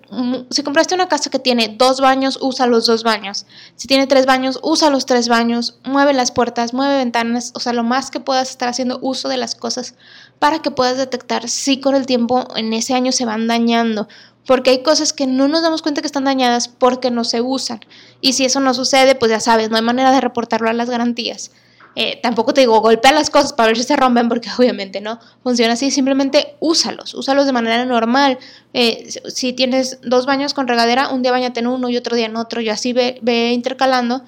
si 0.50 0.64
compraste 0.64 0.94
una 0.94 1.08
casa 1.08 1.30
que 1.30 1.38
tiene 1.38 1.68
dos 1.78 2.00
baños, 2.00 2.38
usa 2.40 2.66
los 2.66 2.86
dos 2.86 3.04
baños. 3.04 3.46
Si 3.76 3.86
tiene 3.86 4.08
tres 4.08 4.26
baños, 4.26 4.58
usa 4.62 4.90
los 4.90 5.06
tres 5.06 5.28
baños. 5.28 5.78
Mueve 5.84 6.12
las 6.14 6.32
puertas, 6.32 6.74
mueve 6.74 6.96
ventanas, 6.96 7.52
o 7.54 7.60
sea, 7.60 7.72
lo 7.72 7.84
más 7.84 8.10
que 8.10 8.18
puedas 8.18 8.50
estar 8.50 8.68
haciendo 8.68 8.98
uso 9.02 9.28
de 9.28 9.36
las 9.36 9.54
cosas 9.54 9.94
para 10.40 10.60
que 10.62 10.72
puedas 10.72 10.96
detectar 10.96 11.48
si 11.48 11.80
con 11.80 11.94
el 11.94 12.06
tiempo 12.06 12.48
en 12.56 12.72
ese 12.72 12.94
año 12.94 13.12
se 13.12 13.24
van 13.24 13.46
dañando. 13.46 14.08
Porque 14.46 14.70
hay 14.70 14.82
cosas 14.82 15.12
que 15.12 15.26
no 15.26 15.48
nos 15.48 15.62
damos 15.62 15.82
cuenta 15.82 16.00
que 16.00 16.06
están 16.06 16.24
dañadas 16.24 16.68
porque 16.68 17.10
no 17.10 17.24
se 17.24 17.40
usan. 17.40 17.80
Y 18.20 18.32
si 18.32 18.44
eso 18.44 18.60
no 18.60 18.74
sucede, 18.74 19.14
pues 19.14 19.30
ya 19.30 19.40
sabes, 19.40 19.70
no 19.70 19.76
hay 19.76 19.82
manera 19.82 20.12
de 20.12 20.20
reportarlo 20.20 20.68
a 20.68 20.72
las 20.72 20.90
garantías. 20.90 21.50
Eh, 21.96 22.20
tampoco 22.22 22.54
te 22.54 22.60
digo 22.60 22.80
golpea 22.80 23.12
las 23.12 23.30
cosas 23.30 23.52
para 23.52 23.68
ver 23.68 23.76
si 23.76 23.82
se 23.82 23.96
rompen, 23.96 24.28
porque 24.28 24.48
obviamente 24.58 25.00
no 25.00 25.18
funciona 25.42 25.74
así. 25.74 25.90
Simplemente 25.90 26.56
úsalos, 26.60 27.14
úsalos 27.14 27.46
de 27.46 27.52
manera 27.52 27.84
normal. 27.84 28.38
Eh, 28.72 29.08
si 29.28 29.52
tienes 29.52 29.98
dos 30.02 30.26
baños 30.26 30.54
con 30.54 30.68
regadera, 30.68 31.08
un 31.08 31.22
día 31.22 31.32
bañate 31.32 31.60
en 31.60 31.66
uno 31.66 31.88
y 31.88 31.96
otro 31.96 32.16
día 32.16 32.26
en 32.26 32.36
otro, 32.36 32.60
y 32.60 32.68
así 32.68 32.92
ve, 32.92 33.18
ve 33.22 33.52
intercalando 33.52 34.22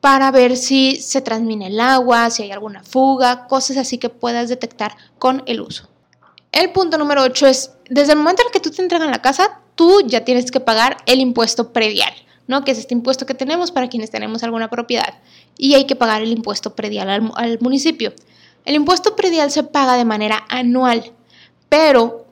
para 0.00 0.30
ver 0.30 0.56
si 0.56 0.96
se 0.96 1.20
transmite 1.20 1.66
el 1.66 1.80
agua, 1.80 2.30
si 2.30 2.44
hay 2.44 2.52
alguna 2.52 2.84
fuga, 2.84 3.46
cosas 3.48 3.78
así 3.78 3.98
que 3.98 4.08
puedas 4.08 4.48
detectar 4.48 4.96
con 5.18 5.42
el 5.46 5.60
uso. 5.60 5.88
El 6.52 6.72
punto 6.72 6.98
número 6.98 7.22
8 7.22 7.46
es, 7.46 7.72
desde 7.88 8.12
el 8.12 8.18
momento 8.18 8.42
en 8.44 8.52
que 8.52 8.60
tú 8.60 8.70
te 8.70 8.82
entregan 8.82 9.10
la 9.10 9.22
casa, 9.22 9.60
tú 9.74 10.02
ya 10.06 10.24
tienes 10.24 10.50
que 10.50 10.60
pagar 10.60 10.98
el 11.06 11.20
impuesto 11.20 11.72
predial. 11.72 12.12
¿no? 12.48 12.64
que 12.64 12.72
es 12.72 12.78
este 12.78 12.94
impuesto 12.94 13.26
que 13.26 13.34
tenemos 13.34 13.70
para 13.70 13.88
quienes 13.88 14.10
tenemos 14.10 14.42
alguna 14.42 14.68
propiedad. 14.70 15.18
Y 15.56 15.74
hay 15.74 15.84
que 15.84 15.94
pagar 15.94 16.22
el 16.22 16.32
impuesto 16.32 16.74
predial 16.74 17.10
al, 17.10 17.58
municipio. 17.60 18.12
El 18.64 18.74
impuesto 18.74 19.14
predial 19.14 19.50
se 19.50 19.62
paga 19.62 19.96
de 19.96 20.04
manera 20.04 20.44
anual, 20.48 21.12
pero 21.68 22.26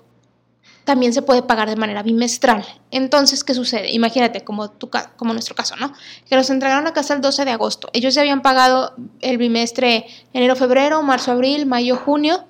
también 0.85 1.13
se 1.13 1.21
puede 1.21 1.43
pagar 1.43 1.69
de 1.69 1.77
manera 1.77 2.03
bimestral. 2.03 2.65
Entonces, 2.91 3.45
¿qué 3.45 3.53
sucede? 3.53 3.93
Imagínate, 3.93 4.43
como, 4.43 4.71
tu, 4.71 4.89
como 5.17 5.35
nuestro 5.35 5.55
caso, 5.55 5.77
¿no? 5.77 5.93
Que 6.29 6.37
nos 6.37 6.49
entregaron 6.49 6.85
la 6.85 6.95
casa 6.95 7.13
el 7.13 7.21
12 7.21 7.45
de 7.45 7.51
agosto. 7.51 7.91
Ellos 7.93 8.15
ya 8.15 8.23
habían 8.23 8.41
pagado 8.41 8.95
el 9.21 9.37
bimestre 9.37 10.07
enero, 10.33 10.57
febrero, 10.57 11.03
marzo, 11.03 11.33
abril, 11.33 11.67
mayo, 11.67 11.97
junio 11.97 12.45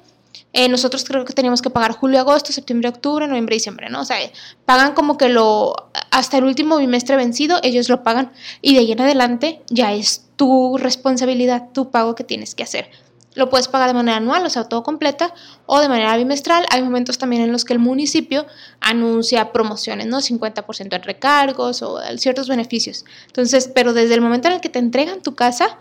eh, 0.59 0.71
nosotros 0.71 1.05
creo 1.05 1.27
que 1.27 1.35
teníamos 1.35 1.61
que 1.61 1.69
pagar 1.69 1.92
julio, 1.92 2.19
agosto, 2.19 2.51
septiembre, 2.51 2.88
octubre, 2.88 3.29
noviembre, 3.29 3.57
diciembre, 3.57 3.90
¿no? 3.90 4.01
O 4.01 4.05
sea, 4.07 4.16
pagan 4.64 4.95
como 4.95 5.19
que 5.19 5.29
lo 5.29 5.75
hasta 6.11 6.38
el 6.38 6.45
último 6.45 6.79
bimestre 6.79 7.14
vencido, 7.14 7.61
ellos 7.62 7.90
lo 7.90 8.03
pagan 8.03 8.33
y 8.62 8.73
de 8.73 8.81
ahí 8.81 8.92
en 8.92 9.03
adelante 9.03 9.61
ya 9.69 9.92
es 9.92 10.25
tu 10.37 10.79
responsabilidad, 10.79 11.69
tu 11.75 11.90
pago 11.90 12.14
que 12.14 12.25
tienes 12.25 12.55
que 12.55 12.62
hacer. 12.62 12.88
Lo 13.35 13.51
puedes 13.51 13.69
pagar 13.69 13.88
de 13.88 13.92
manera 13.92 14.16
anual, 14.16 14.47
o 14.47 14.49
sea, 14.49 14.64
todo 14.64 14.83
completa, 14.83 15.35
o 15.66 15.79
de 15.81 15.90
manera 15.90 16.16
bimestral. 16.16 16.64
Hay 16.71 16.83
momentos 16.83 17.19
también 17.19 17.42
en 17.42 17.53
los 17.53 17.66
que 17.66 17.75
el 17.75 17.79
municipio 17.79 18.47
anuncia 18.81 19.53
promociones, 19.53 20.07
¿no? 20.07 20.23
50% 20.23 20.97
en 20.97 21.03
recargos 21.03 21.83
o 21.83 22.01
ciertos 22.16 22.49
beneficios. 22.49 23.05
Entonces, 23.27 23.71
pero 23.75 23.92
desde 23.92 24.14
el 24.14 24.23
momento 24.23 24.49
en 24.49 24.55
el 24.55 24.62
que 24.62 24.71
te 24.71 24.79
entregan 24.79 25.21
tu 25.21 25.35
casa, 25.35 25.77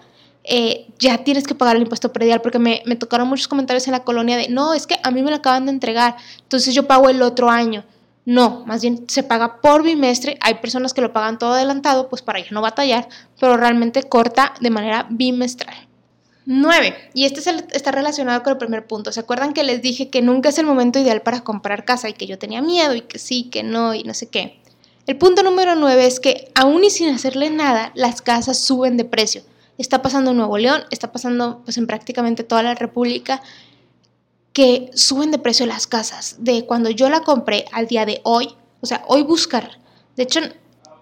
eh, 0.48 0.88
ya 1.00 1.24
tienes 1.24 1.46
que 1.46 1.56
pagar 1.56 1.76
el 1.76 1.84
impuesto 1.84 2.14
predial, 2.14 2.42
porque 2.42 2.60
me, 2.60 2.82
me 2.86 2.96
tocaron 2.96 3.28
muchos 3.28 3.48
comentarios 3.48 3.88
en 3.88 3.94
la 3.94 4.04
colonia 4.04 4.38
de, 4.38 4.50
no, 4.50 4.74
es 4.74 4.88
que 4.88 4.98
a 5.04 5.12
mí 5.12 5.22
me 5.22 5.32
lo 5.32 5.38
acaban 5.38 5.66
de 5.66 5.72
entregar, 5.72 6.16
entonces 6.42 6.74
yo 6.74 6.88
pago 6.88 7.10
el 7.10 7.22
otro 7.22 7.50
año. 7.50 7.84
No, 8.26 8.64
más 8.66 8.82
bien 8.82 9.06
se 9.08 9.22
paga 9.22 9.62
por 9.62 9.84
bimestre. 9.84 10.38
Hay 10.42 10.56
personas 10.56 10.96
que 10.96 11.02
lo 11.02 11.14
pagan 11.14 11.38
todo 11.38 11.54
adelantado, 11.54 12.10
pues 12.10 12.24
para 12.24 12.40
ya 12.40 12.48
no 12.50 12.62
batallar, 12.62 13.08
pero 13.40 13.56
realmente 13.56 14.02
corta 14.04 14.56
de 14.60 14.72
manera 14.72 15.06
bimestral. 15.12 15.76
9. 16.48 17.12
Y 17.14 17.26
este 17.26 17.42
está 17.74 17.92
relacionado 17.92 18.42
con 18.44 18.52
el 18.54 18.58
primer 18.58 18.86
punto. 18.86 19.12
¿Se 19.12 19.20
acuerdan 19.20 19.54
que 19.54 19.64
les 19.64 19.82
dije 19.82 20.10
que 20.10 20.22
nunca 20.22 20.50
es 20.50 20.58
el 20.58 20.66
momento 20.66 21.00
ideal 21.00 21.22
para 21.22 21.42
comprar 21.42 21.86
casa 21.86 22.10
y 22.10 22.14
que 22.14 22.28
yo 22.28 22.38
tenía 22.38 22.62
miedo 22.62 22.96
y 22.96 23.02
que 23.02 23.20
sí, 23.20 23.50
que 23.50 23.64
no 23.64 23.94
y 23.94 24.04
no 24.04 24.14
sé 24.14 24.28
qué? 24.28 24.60
El 25.08 25.18
punto 25.18 25.44
número 25.44 25.76
9 25.76 26.06
es 26.06 26.20
que 26.20 26.52
aún 26.56 26.84
y 26.84 26.90
sin 26.90 27.10
hacerle 27.10 27.52
nada, 27.52 27.92
las 27.94 28.22
casas 28.22 28.60
suben 28.60 28.98
de 28.98 29.06
precio. 29.06 29.44
Está 29.78 30.02
pasando 30.02 30.32
en 30.32 30.38
Nuevo 30.38 30.58
León, 30.58 30.84
está 30.92 31.12
pasando 31.12 31.62
pues 31.64 31.78
en 31.78 31.88
prácticamente 31.88 32.44
toda 32.44 32.64
la 32.64 32.76
República 32.76 33.42
que 34.54 34.90
suben 34.94 35.32
de 35.32 35.38
precio 35.38 35.66
las 35.66 35.88
casas. 35.88 36.38
De 36.40 36.66
cuando 36.66 36.90
yo 36.90 37.10
la 37.10 37.22
compré 37.22 37.66
al 37.72 37.88
día 37.88 38.06
de 38.06 38.22
hoy, 38.24 38.56
o 38.82 38.86
sea, 38.86 39.04
hoy 39.08 39.24
buscar. 39.24 39.80
De 40.16 40.24
hecho, 40.24 40.40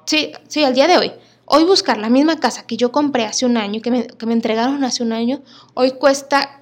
sí, 0.06 0.32
sí, 0.48 0.64
al 0.64 0.74
día 0.74 0.88
de 0.88 0.98
hoy 0.98 1.12
Hoy 1.46 1.66
buscar 1.66 1.98
la 1.98 2.10
misma 2.10 2.40
casa 2.40 2.66
que 2.66 2.78
yo 2.78 2.92
compré 2.92 3.26
hace 3.26 3.46
un 3.46 3.58
año, 3.58 3.82
que 3.82 3.92
me, 3.92 4.08
entregaron 4.34 4.84
hace 4.84 5.04
un 5.04 5.12
año, 5.12 5.42
hoy 5.74 5.92
cuesta 5.92 6.62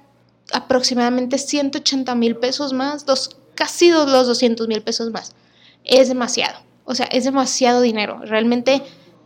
aproximadamente 0.52 1.38
180 1.38 2.14
mil 2.16 2.36
pesos 2.36 2.72
más, 2.72 3.06
dos, 3.06 3.36
casi 3.54 3.90
los 3.90 4.26
200 4.26 4.66
mil 4.66 4.82
pesos 4.82 5.10
más. 5.12 5.34
Es 5.84 6.08
demasiado, 6.08 6.58
o 6.84 6.94
sea, 6.94 7.06
es 7.06 7.24
demasiado 7.24 7.80
dinero. 7.80 8.20
Realmente 8.24 8.82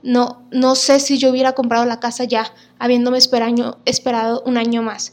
no, 0.06 0.46
no 0.50 0.74
sé 0.74 1.00
si 1.00 1.18
yo 1.18 1.30
hubiera 1.30 1.52
comprado 1.52 1.84
la 1.84 2.00
casa 2.00 2.24
ya 2.24 2.52
habiéndome 2.78 3.18
esperado 3.18 4.42
un 4.46 4.56
año 4.56 4.82
más. 4.82 5.12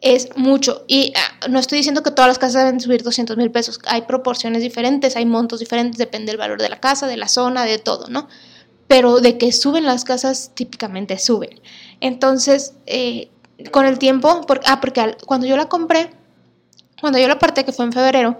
Es 0.00 0.28
mucho. 0.36 0.84
Y 0.86 1.12
ah, 1.16 1.48
no 1.48 1.58
estoy 1.58 1.78
diciendo 1.78 2.02
que 2.02 2.10
todas 2.10 2.28
las 2.28 2.38
casas 2.38 2.64
deben 2.64 2.80
subir 2.80 3.02
200 3.02 3.36
mil 3.36 3.50
pesos. 3.50 3.78
Hay 3.86 4.02
proporciones 4.02 4.62
diferentes, 4.62 5.16
hay 5.16 5.24
montos 5.24 5.60
diferentes, 5.60 5.98
depende 5.98 6.32
del 6.32 6.38
valor 6.38 6.60
de 6.60 6.68
la 6.68 6.78
casa, 6.78 7.06
de 7.06 7.16
la 7.16 7.28
zona, 7.28 7.64
de 7.64 7.78
todo, 7.78 8.08
¿no? 8.08 8.28
pero 8.86 9.20
de 9.20 9.38
que 9.38 9.52
suben 9.52 9.84
las 9.84 10.04
casas, 10.04 10.52
típicamente 10.54 11.18
suben. 11.18 11.60
Entonces, 12.00 12.74
eh, 12.86 13.28
con 13.70 13.86
el 13.86 13.98
tiempo, 13.98 14.42
ah, 14.66 14.80
porque 14.80 15.16
cuando 15.26 15.46
yo 15.46 15.56
la 15.56 15.68
compré, 15.68 16.10
cuando 17.00 17.18
yo 17.18 17.28
la 17.28 17.34
aparté, 17.34 17.64
que 17.64 17.72
fue 17.72 17.84
en 17.86 17.92
febrero, 17.92 18.38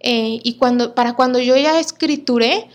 eh, 0.00 0.40
y 0.42 0.54
cuando, 0.54 0.94
para 0.94 1.14
cuando 1.14 1.38
yo 1.38 1.56
ya 1.56 1.78
escrituré, 1.78 2.68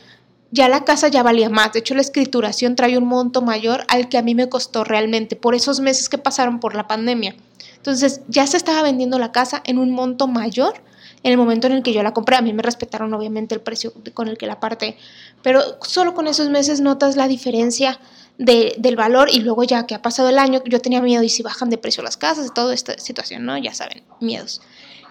ya 0.51 0.69
la 0.69 0.86
casa 0.86 1.08
ya 1.08 1.23
valía 1.23 1.49
más. 1.49 1.73
De 1.73 1.79
hecho, 1.79 1.95
la 1.95 2.01
escrituración 2.01 2.75
trae 2.75 2.97
un 2.97 3.08
monto 3.08 3.41
mayor 3.41 3.84
al 3.88 4.10
que 4.10 4.17
a 4.17 4.21
mí 4.21 4.36
me 4.36 4.49
costó 4.49 4.84
realmente 4.84 5.36
por 5.36 5.55
esos 5.55 5.79
meses 5.79 6.10
que 6.10 6.17
pasaron 6.17 6.60
por 6.60 6.75
la 6.75 6.88
pandemia. 6.88 7.36
Entonces, 7.77 8.21
ya 8.27 8.47
se 8.47 8.58
estaba 8.58 8.81
vendiendo 8.81 9.19
la 9.19 9.31
casa 9.31 9.62
en 9.65 9.77
un 9.77 9.91
monto 9.91 10.27
mayor 10.27 10.81
en 11.23 11.31
el 11.31 11.38
momento 11.38 11.65
en 11.65 11.73
el 11.73 11.81
que 11.81 11.91
yo 11.91 12.03
la 12.03 12.13
compré. 12.13 12.36
A 12.36 12.41
mí 12.41 12.53
me 12.53 12.62
respetaron 12.62 13.13
obviamente 13.13 13.55
el 13.55 13.62
precio 13.62 13.93
con 14.13 14.27
el 14.27 14.38
que 14.38 14.45
la 14.45 14.53
aparté, 14.53 14.95
pero 15.41 15.62
solo 15.81 16.13
con 16.13 16.27
esos 16.27 16.49
meses 16.49 16.81
notas 16.81 17.15
la 17.15 17.27
diferencia 17.27 17.99
del 18.38 18.95
valor 18.95 19.29
y 19.31 19.39
luego 19.39 19.63
ya 19.63 19.88
que 19.88 19.95
ha 19.95 20.01
pasado 20.01 20.29
el 20.29 20.38
año, 20.38 20.62
yo 20.65 20.79
tenía 20.81 21.01
miedo 21.01 21.23
y 21.23 21.29
si 21.29 21.41
bajan 21.41 21.69
de 21.69 21.77
precio 21.77 22.03
las 22.03 22.17
casas, 22.17 22.53
toda 22.53 22.73
esta 22.73 22.97
situación, 22.99 23.45
¿no? 23.45 23.58
Ya 23.58 23.73
saben, 23.73 24.03
miedos. 24.19 24.62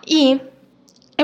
Y 0.07 0.41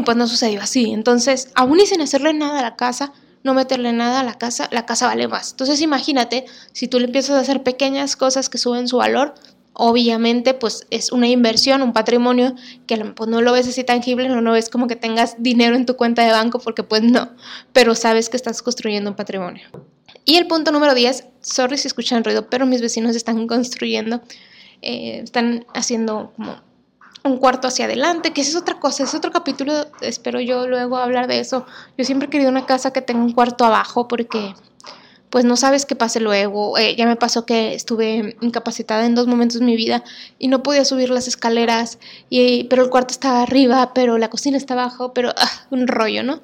pues 0.05 0.17
no 0.17 0.27
sucedió 0.27 0.61
así. 0.61 0.91
Entonces, 0.93 1.51
aún 1.55 1.79
y 1.79 1.87
sin 1.87 2.01
hacerle 2.01 2.33
nada 2.33 2.59
a 2.59 2.63
la 2.63 2.77
casa, 2.77 3.13
no 3.43 3.55
meterle 3.55 3.93
nada 3.93 4.21
a 4.21 4.25
la 4.25 4.35
casa, 4.35 4.69
la 4.71 4.87
casa 4.87 5.07
vale 5.07 5.29
más. 5.29 5.53
Entonces 5.53 5.81
imagínate, 5.81 6.45
si 6.73 6.89
tú 6.89 6.99
le 6.99 7.07
empiezas 7.07 7.37
a 7.37 7.41
hacer 7.41 7.63
pequeñas 7.63 8.17
cosas 8.17 8.49
que 8.49 8.59
suben 8.59 8.89
su 8.89 8.99
valor, 8.99 9.35
obviamente 9.73 10.53
pues 10.55 10.87
es 10.91 11.13
una 11.13 11.29
inversión, 11.29 11.83
un 11.83 11.93
patrimonio 11.93 12.55
que 12.87 12.97
no 12.97 13.41
lo 13.41 13.53
ves 13.53 13.69
así 13.69 13.85
tangible, 13.85 14.29
no 14.29 14.41
lo 14.41 14.53
ves 14.53 14.69
como 14.69 14.87
que 14.87 14.97
tengas 14.97 15.37
dinero 15.39 15.77
en 15.77 15.87
tu 15.87 15.97
cuenta 15.97 16.25
de 16.25 16.33
banco 16.33 16.59
porque 16.59 16.83
pues 16.83 17.03
no, 17.03 17.31
pero 17.73 17.95
sabes 17.95 18.29
que 18.29 18.37
estás 18.37 18.63
construyendo 18.63 19.11
un 19.11 19.17
patrimonio. 19.17 19.63
Y 20.25 20.37
el 20.37 20.47
punto 20.47 20.71
número 20.71 20.95
10, 20.95 21.25
sorry 21.41 21.79
si 21.79 21.89
escuchan 21.89 22.23
ruido, 22.25 22.51
pero 22.51 22.67
mis 22.67 22.83
vecinos 22.83 23.17
están 23.17 23.47
construyendo, 23.47 24.21
eh, 24.83 25.21
están 25.25 25.65
haciendo 25.75 26.33
como 26.37 26.70
un 27.23 27.37
cuarto 27.37 27.69
hacia 27.69 27.85
adelante, 27.85 28.33
que 28.33 28.41
esa 28.41 28.51
es 28.51 28.57
otra 28.57 28.79
cosa, 28.79 29.05
es 29.05 29.15
otro 29.15 29.31
capítulo, 29.31 29.73
espero 30.01 30.41
yo 30.41 30.67
luego 30.67 30.97
hablar 30.97 31.27
de 31.27 31.41
eso. 31.41 31.67
Yo 31.99 32.05
siempre 32.05 32.29
he 32.29 32.31
querido 32.31 32.51
una 32.51 32.67
casa 32.67 32.93
que 32.93 33.03
tenga 33.03 33.23
un 33.23 33.33
cuarto 33.33 33.65
abajo 33.65 34.09
porque 34.09 34.55
pues 35.31 35.45
no 35.45 35.57
sabes 35.57 35.87
qué 35.87 35.95
pase 35.95 36.21
luego. 36.21 36.77
Eh, 36.77 36.97
ya 36.97 37.07
me 37.07 37.17
pasó 37.17 37.47
que 37.47 37.75
estuve 37.75 38.37
incapacitada 38.41 39.07
en 39.07 39.15
dos 39.15 39.27
momentos 39.27 39.61
de 39.61 39.67
mi 39.67 39.77
vida 39.77 40.03
y 40.39 40.49
no 40.49 40.63
podía 40.63 40.85
subir 40.85 41.11
las 41.11 41.29
escaleras, 41.29 41.99
y, 42.29 42.65
pero 42.65 42.83
el 42.83 42.91
cuarto 42.91 43.13
estaba 43.13 43.43
arriba, 43.43 43.93
pero 43.95 44.19
la 44.19 44.29
cocina 44.29 44.57
está 44.57 44.75
abajo, 44.75 45.15
pero 45.15 45.33
ah, 45.37 45.67
un 45.71 45.87
rollo, 45.87 46.23
¿no? 46.23 46.41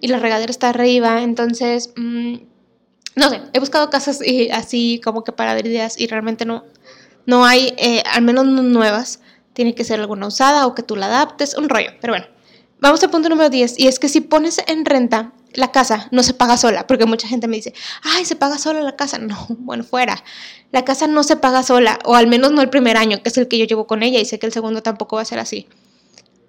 Y 0.00 0.08
la 0.08 0.20
regadera 0.20 0.50
está 0.50 0.68
arriba, 0.68 1.22
entonces, 1.22 1.92
mm, 1.96 2.36
no 3.16 3.28
sé, 3.30 3.42
he 3.52 3.58
buscado 3.58 3.90
casas 3.90 4.20
así 4.52 5.00
como 5.02 5.24
que 5.24 5.32
para 5.32 5.58
ideas 5.58 5.98
y 5.98 6.06
realmente 6.06 6.44
no, 6.44 6.64
no 7.26 7.44
hay, 7.44 7.74
eh, 7.76 8.02
al 8.12 8.22
menos 8.22 8.46
no 8.46 8.62
nuevas. 8.62 9.20
Tiene 9.58 9.74
que 9.74 9.82
ser 9.82 9.98
alguna 9.98 10.28
usada 10.28 10.68
o 10.68 10.74
que 10.76 10.84
tú 10.84 10.94
la 10.94 11.06
adaptes, 11.06 11.56
un 11.56 11.68
rollo, 11.68 11.90
pero 12.00 12.12
bueno. 12.12 12.26
Vamos 12.78 13.02
al 13.02 13.10
punto 13.10 13.28
número 13.28 13.50
10 13.50 13.80
y 13.80 13.88
es 13.88 13.98
que 13.98 14.08
si 14.08 14.20
pones 14.20 14.60
en 14.68 14.84
renta 14.84 15.32
la 15.52 15.72
casa 15.72 16.06
no 16.12 16.22
se 16.22 16.32
paga 16.32 16.56
sola, 16.56 16.86
porque 16.86 17.06
mucha 17.06 17.26
gente 17.26 17.48
me 17.48 17.56
dice, 17.56 17.74
ay, 18.04 18.24
se 18.24 18.36
paga 18.36 18.56
sola 18.56 18.82
la 18.82 18.94
casa. 18.94 19.18
No, 19.18 19.46
bueno, 19.58 19.82
fuera. 19.82 20.22
La 20.70 20.84
casa 20.84 21.08
no 21.08 21.24
se 21.24 21.34
paga 21.34 21.64
sola, 21.64 21.98
o 22.04 22.14
al 22.14 22.28
menos 22.28 22.52
no 22.52 22.62
el 22.62 22.70
primer 22.70 22.96
año, 22.96 23.20
que 23.20 23.30
es 23.30 23.36
el 23.36 23.48
que 23.48 23.58
yo 23.58 23.64
llevo 23.64 23.88
con 23.88 24.04
ella, 24.04 24.20
y 24.20 24.26
sé 24.26 24.38
que 24.38 24.46
el 24.46 24.52
segundo 24.52 24.80
tampoco 24.80 25.16
va 25.16 25.22
a 25.22 25.24
ser 25.24 25.40
así. 25.40 25.66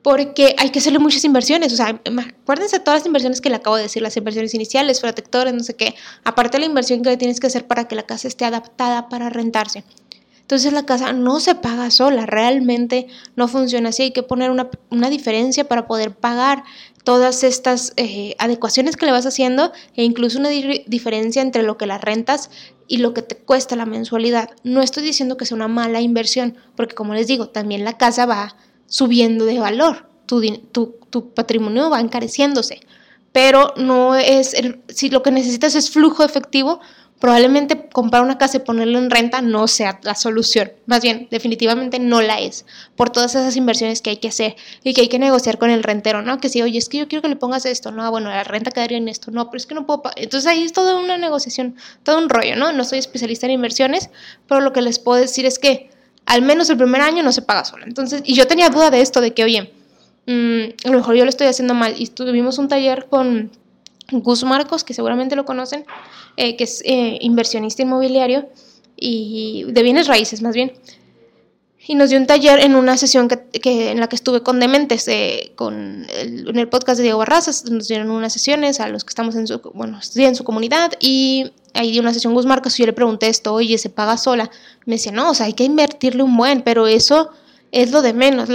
Porque 0.03 0.53
hay 0.59 0.69
que 0.69 0.77
hacerle 0.77 0.99
muchas 0.99 1.23
inversiones. 1.23 1.73
O 1.73 1.77
sea, 1.77 1.99
acuérdense 2.43 2.77
de 2.77 2.83
todas 2.83 2.99
las 2.99 3.07
inversiones 3.07 3.41
que 3.41 3.49
le 3.49 3.55
acabo 3.55 3.75
de 3.75 3.81
decir, 3.81 4.03
las 4.03 4.15
inversiones 4.17 4.53
iniciales, 4.53 4.99
protectores, 4.99 5.51
no 5.55 5.63
sé 5.63 5.75
qué. 5.75 5.95
Aparte 6.23 6.57
de 6.57 6.59
la 6.59 6.65
inversión 6.67 7.01
que 7.01 7.17
tienes 7.17 7.39
que 7.39 7.47
hacer 7.47 7.65
para 7.65 7.87
que 7.87 7.95
la 7.95 8.03
casa 8.03 8.27
esté 8.27 8.45
adaptada 8.45 9.09
para 9.09 9.31
rentarse. 9.31 9.83
Entonces 10.49 10.73
la 10.73 10.83
casa 10.83 11.13
no 11.13 11.39
se 11.39 11.53
paga 11.53 11.91
sola, 11.91 12.25
realmente 12.25 13.05
no 13.35 13.47
funciona 13.47 13.89
así. 13.89 14.01
Hay 14.01 14.12
que 14.13 14.23
poner 14.23 14.49
una, 14.49 15.09
diferencia 15.12 15.67
para 15.67 15.85
poder 15.85 16.15
pagar 16.15 16.63
todas 17.03 17.43
estas 17.43 17.93
eh, 17.97 18.33
adecuaciones 18.39 18.97
que 18.97 19.05
le 19.05 19.12
vas 19.12 19.27
haciendo 19.27 19.71
e 19.95 20.03
incluso 20.03 20.39
una 20.39 20.49
diferencia 20.49 21.43
entre 21.43 21.62
lo 21.62 21.77
que 21.77 21.85
las 21.85 22.01
rentas 22.01 22.49
y 22.88 22.97
lo 22.97 23.13
que 23.13 23.21
te 23.21 23.35
cuesta 23.35 23.75
la 23.75 23.85
mensualidad. 23.85 24.49
No 24.63 24.81
estoy 24.81 25.03
diciendo 25.03 25.38
que 25.38 25.45
sea 25.45 25.55
una 25.55 25.67
mala 25.67 26.01
inversión, 26.01 26.57
porque 26.75 26.95
como 26.95 27.13
les 27.13 27.27
digo, 27.27 27.49
también 27.49 27.85
la 27.85 27.99
casa 27.99 28.25
va 28.25 28.55
subiendo 28.88 29.45
de 29.45 29.59
valor, 29.59 30.09
tu, 30.25 31.29
patrimonio 31.35 31.91
va 31.91 31.99
encareciéndose, 31.99 32.79
pero 33.31 33.75
no 33.77 34.15
es, 34.15 34.55
si 34.88 35.12
lo 35.12 35.21
que 35.21 35.29
necesitas 35.29 35.75
es 35.75 35.91
flujo 35.91 36.23
efectivo, 36.23 36.79
probablemente 37.19 37.89
comprar 37.91 38.23
una 38.23 38.38
casa 38.38 38.58
y 38.58 38.60
ponerla 38.62 38.97
en 38.97 39.10
renta 39.10 39.41
no 39.41 39.67
sea 39.67 39.99
la 40.03 40.15
solución. 40.15 40.71
Más 40.86 41.01
bien, 41.01 41.27
definitivamente 41.29 41.99
no 41.99 42.21
la 42.21 42.39
es, 42.39 42.65
por 42.95 43.10
todas 43.10 43.36
esas 43.36 43.55
inversiones 43.58 44.01
que 44.01 44.12
hay 44.12 44.17
que 44.17 44.29
hacer 44.29 44.55
y 44.84 44.93
que 44.93 45.01
hay 45.01 45.10
que 45.10 45.19
negociar 45.19 45.58
con 45.58 45.69
el 45.69 45.84
rentero, 45.84 46.21
¿no? 46.21 46.39
Que 46.39 46.49
si, 46.49 46.62
oye, 46.62 46.77
es 46.77 46.88
que 46.88 46.97
yo 46.97 47.08
quiero 47.08 47.21
que 47.21 47.27
le 47.27 47.36
pongas 47.36 47.65
esto, 47.65 47.91
no, 47.91 48.10
bueno, 48.10 48.29
la 48.29 48.43
renta 48.43 48.71
quedaría 48.71 48.97
en 48.97 49.10
esto, 49.10 49.32
no, 49.32 49.49
pero 49.49 49.58
es 49.58 49.65
que 49.65 49.75
no 49.75 49.86
puedo. 49.86 50.03
Entonces 50.15 50.49
ahí 50.49 50.63
es 50.63 50.71
toda 50.71 50.95
una 50.97 51.17
negociación, 51.17 51.75
todo 52.03 52.17
un 52.17 52.29
rollo, 52.29 52.55
¿no? 52.55 52.71
No 52.71 52.86
soy 52.86 52.99
especialista 52.99 53.45
en 53.45 53.51
inversiones, 53.51 54.10
pero 54.47 54.62
lo 54.62 54.71
que 54.71 54.82
les 54.82 54.99
puedo 54.99 55.19
decir 55.19 55.45
es 55.45 55.60
que 55.60 55.89
al 56.25 56.41
menos 56.41 56.69
el 56.69 56.77
primer 56.77 57.01
año 57.01 57.23
no 57.23 57.32
se 57.32 57.41
paga 57.41 57.65
sola. 57.65 57.86
Entonces, 57.86 58.21
y 58.23 58.36
yo 58.36 58.47
tenía 58.47 58.69
duda 58.69 58.91
de 58.91 59.01
esto, 59.01 59.19
de 59.19 59.34
que, 59.34 59.43
oye, 59.43 59.73
mm, 60.27 60.88
a 60.88 60.91
lo 60.91 60.97
mejor 60.99 61.15
yo 61.15 61.25
lo 61.25 61.29
estoy 61.29 61.47
haciendo 61.47 61.73
mal. 61.73 61.95
Y 61.97 62.08
tuvimos 62.08 62.60
un 62.60 62.67
taller 62.67 63.08
con 63.10 63.51
Gus 64.11 64.43
Marcos, 64.43 64.83
que 64.83 64.93
seguramente 64.93 65.35
lo 65.35 65.45
conocen, 65.45 65.85
eh, 66.37 66.55
que 66.55 66.63
es 66.63 66.81
eh, 66.85 67.17
inversionista 67.21 67.81
inmobiliario 67.81 68.49
y 68.95 69.65
de 69.67 69.83
bienes 69.83 70.07
raíces 70.07 70.41
más 70.41 70.55
bien. 70.55 70.73
Y 71.87 71.95
nos 71.95 72.11
dio 72.11 72.19
un 72.19 72.27
taller 72.27 72.59
en 72.59 72.75
una 72.75 72.97
sesión 72.97 73.27
que, 73.27 73.89
en 73.89 73.99
la 73.99 74.07
que 74.07 74.15
estuve 74.15 74.43
con 74.43 74.59
Dementes, 74.59 75.07
eh, 75.07 75.53
con 75.55 76.05
en 76.11 76.59
el 76.59 76.69
podcast 76.69 76.97
de 76.97 77.03
Diego 77.03 77.17
Barrazas, 77.17 77.65
nos 77.65 77.87
dieron 77.87 78.11
unas 78.11 78.31
sesiones 78.31 78.79
a 78.79 78.87
los 78.89 79.03
que 79.03 79.09
estamos 79.09 79.35
en 79.35 79.47
su, 79.47 79.59
bueno, 79.73 79.99
en 80.15 80.35
su 80.35 80.43
comunidad 80.43 80.91
y 80.99 81.51
ahí 81.73 81.91
dio 81.91 82.01
una 82.01 82.13
sesión 82.13 82.35
Gus 82.35 82.45
Marcos 82.45 82.77
y 82.77 82.83
yo 82.83 82.85
le 82.85 82.93
pregunté 82.93 83.27
esto, 83.27 83.53
oye, 83.53 83.77
¿se 83.79 83.89
paga 83.89 84.17
sola? 84.17 84.51
Me 84.85 84.95
decía, 84.95 85.11
no, 85.11 85.31
o 85.31 85.33
sea, 85.33 85.47
hay 85.47 85.53
que 85.53 85.63
invertirle 85.63 86.21
un 86.21 86.37
buen, 86.37 86.61
pero 86.61 86.85
eso 86.85 87.31
es 87.71 87.91
lo 87.91 88.01
de 88.01 88.13
menos. 88.13 88.49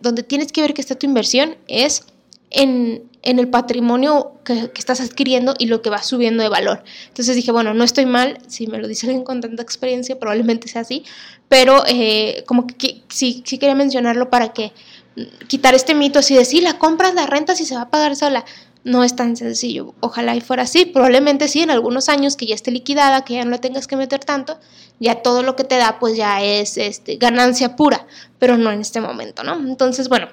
donde 0.00 0.22
tienes 0.22 0.50
que 0.50 0.60
ver 0.60 0.74
que 0.74 0.80
está 0.80 0.94
tu 0.96 1.06
inversión 1.06 1.56
es 1.68 2.04
en 2.50 3.09
en 3.22 3.38
el 3.38 3.48
patrimonio 3.48 4.32
que, 4.44 4.70
estás 4.76 5.00
adquiriendo 5.00 5.54
y 5.58 5.66
lo 5.66 5.82
que 5.82 5.90
va 5.90 6.02
subiendo 6.02 6.42
de 6.42 6.48
valor. 6.48 6.82
Entonces 7.08 7.36
dije, 7.36 7.52
bueno, 7.52 7.74
no 7.74 7.84
estoy 7.84 8.06
mal, 8.06 8.38
si 8.46 8.66
me 8.66 8.78
lo 8.78 8.88
dice 8.88 9.06
alguien 9.06 9.24
con 9.24 9.40
tanta 9.40 9.62
experiencia, 9.62 10.18
probablemente 10.18 10.68
sea 10.68 10.82
así, 10.82 11.04
pero 11.48 11.84
eh, 11.86 12.44
como 12.46 12.66
que, 12.66 13.02
sí, 13.08 13.42
sí 13.44 13.58
quería 13.58 13.74
mencionarlo 13.74 14.30
para 14.30 14.52
que 14.52 14.72
mm, 15.16 15.46
quitar 15.48 15.74
este 15.74 15.94
mito 15.94 16.18
así 16.18 16.34
de, 16.34 16.44
sí, 16.44 16.60
la 16.60 16.78
compras, 16.78 17.14
la 17.14 17.26
rentas 17.26 17.60
y 17.60 17.66
se 17.66 17.74
va 17.74 17.82
a 17.82 17.90
pagar 17.90 18.16
sola. 18.16 18.44
No 18.82 19.04
es 19.04 19.14
tan 19.14 19.36
sencillo. 19.36 19.94
Ojalá 20.00 20.34
y 20.34 20.40
fuera 20.40 20.62
así. 20.62 20.86
Probablemente 20.86 21.48
sí, 21.48 21.60
en 21.60 21.70
algunos 21.70 22.08
años 22.08 22.34
que 22.36 22.46
ya 22.46 22.54
esté 22.54 22.70
liquidada, 22.70 23.26
que 23.26 23.34
ya 23.34 23.44
no 23.44 23.50
le 23.50 23.58
tengas 23.58 23.86
que 23.86 23.94
meter 23.94 24.24
tanto, 24.24 24.58
ya 24.98 25.16
todo 25.16 25.42
lo 25.42 25.54
que 25.54 25.64
te 25.64 25.76
da 25.76 25.98
pues 25.98 26.16
ya 26.16 26.42
es 26.42 26.78
este, 26.78 27.16
ganancia 27.16 27.76
pura, 27.76 28.06
pero 28.38 28.56
no 28.56 28.72
en 28.72 28.80
este 28.80 29.02
momento, 29.02 29.44
¿no? 29.44 29.52
Entonces, 29.52 30.08
bueno, 30.08 30.28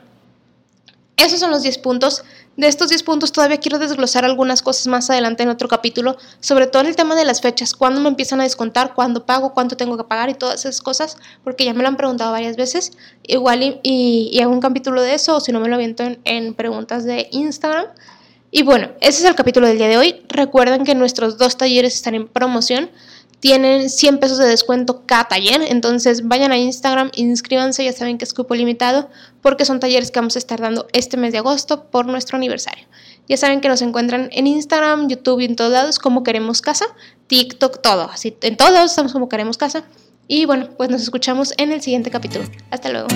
esos 1.17 1.39
son 1.39 1.51
los 1.51 1.63
10 1.63 1.79
puntos. 1.79 2.23
De 2.57 2.67
estos 2.67 2.89
10 2.89 3.03
puntos 3.03 3.31
todavía 3.31 3.59
quiero 3.59 3.77
desglosar 3.77 4.25
algunas 4.25 4.63
cosas 4.63 4.87
más 4.87 5.11
adelante 5.11 5.43
en 5.43 5.49
otro 5.49 5.67
capítulo, 5.67 6.17
sobre 6.39 6.65
todo 6.65 6.81
el 6.81 6.95
tema 6.95 7.15
de 7.15 7.23
las 7.23 7.39
fechas, 7.39 7.75
cuándo 7.75 8.01
me 8.01 8.09
empiezan 8.09 8.41
a 8.41 8.45
descontar, 8.45 8.95
cuándo 8.95 9.27
pago, 9.27 9.53
cuánto 9.53 9.77
tengo 9.77 9.95
que 9.95 10.03
pagar 10.03 10.31
y 10.31 10.33
todas 10.33 10.65
esas 10.65 10.81
cosas, 10.81 11.17
porque 11.43 11.65
ya 11.65 11.75
me 11.75 11.83
lo 11.83 11.87
han 11.87 11.97
preguntado 11.97 12.31
varias 12.31 12.57
veces. 12.57 12.93
Igual 13.21 13.79
y, 13.83 14.39
hago 14.41 14.51
un 14.51 14.59
capítulo 14.59 15.03
de 15.03 15.13
eso, 15.13 15.35
o 15.35 15.39
si 15.39 15.51
no 15.51 15.59
me 15.59 15.69
lo 15.69 15.75
aviento 15.75 16.01
en, 16.01 16.19
en 16.23 16.55
preguntas 16.55 17.05
de 17.05 17.29
Instagram. 17.31 17.85
Y 18.49 18.63
bueno, 18.63 18.89
ese 19.01 19.23
es 19.23 19.29
el 19.29 19.35
capítulo 19.35 19.67
del 19.67 19.77
día 19.77 19.87
de 19.87 19.97
hoy. 19.97 20.23
Recuerden 20.27 20.83
que 20.83 20.95
nuestros 20.95 21.37
dos 21.37 21.57
talleres 21.57 21.93
están 21.93 22.15
en 22.15 22.27
promoción 22.27 22.89
tienen 23.39 23.89
100 23.89 24.19
pesos 24.19 24.37
de 24.37 24.45
descuento 24.45 25.03
cada 25.05 25.25
taller. 25.25 25.61
Entonces 25.67 26.27
vayan 26.27 26.51
a 26.51 26.57
Instagram, 26.57 27.11
inscríbanse, 27.15 27.83
ya 27.83 27.93
saben 27.93 28.17
que 28.17 28.25
es 28.25 28.33
cupo 28.33 28.55
limitado, 28.55 29.09
porque 29.41 29.65
son 29.65 29.79
talleres 29.79 30.11
que 30.11 30.19
vamos 30.19 30.35
a 30.35 30.39
estar 30.39 30.59
dando 30.59 30.87
este 30.93 31.17
mes 31.17 31.31
de 31.31 31.39
agosto 31.39 31.85
por 31.85 32.05
nuestro 32.05 32.37
aniversario. 32.37 32.85
Ya 33.27 33.37
saben 33.37 33.61
que 33.61 33.67
nos 33.67 33.81
encuentran 33.81 34.29
en 34.31 34.47
Instagram, 34.47 35.09
YouTube 35.09 35.41
y 35.41 35.45
en 35.45 35.55
todos 35.55 35.71
lados 35.71 35.99
como 35.99 36.23
Queremos 36.23 36.61
Casa, 36.61 36.85
TikTok, 37.27 37.81
todo. 37.81 38.09
Así, 38.09 38.35
en 38.41 38.57
todos 38.57 38.89
estamos 38.89 39.13
como 39.13 39.29
Queremos 39.29 39.57
Casa. 39.57 39.83
Y 40.27 40.45
bueno, 40.45 40.69
pues 40.77 40.89
nos 40.89 41.01
escuchamos 41.01 41.53
en 41.57 41.71
el 41.71 41.81
siguiente 41.81 42.09
capítulo. 42.09 42.45
Hasta 42.69 42.89
luego. 42.89 43.07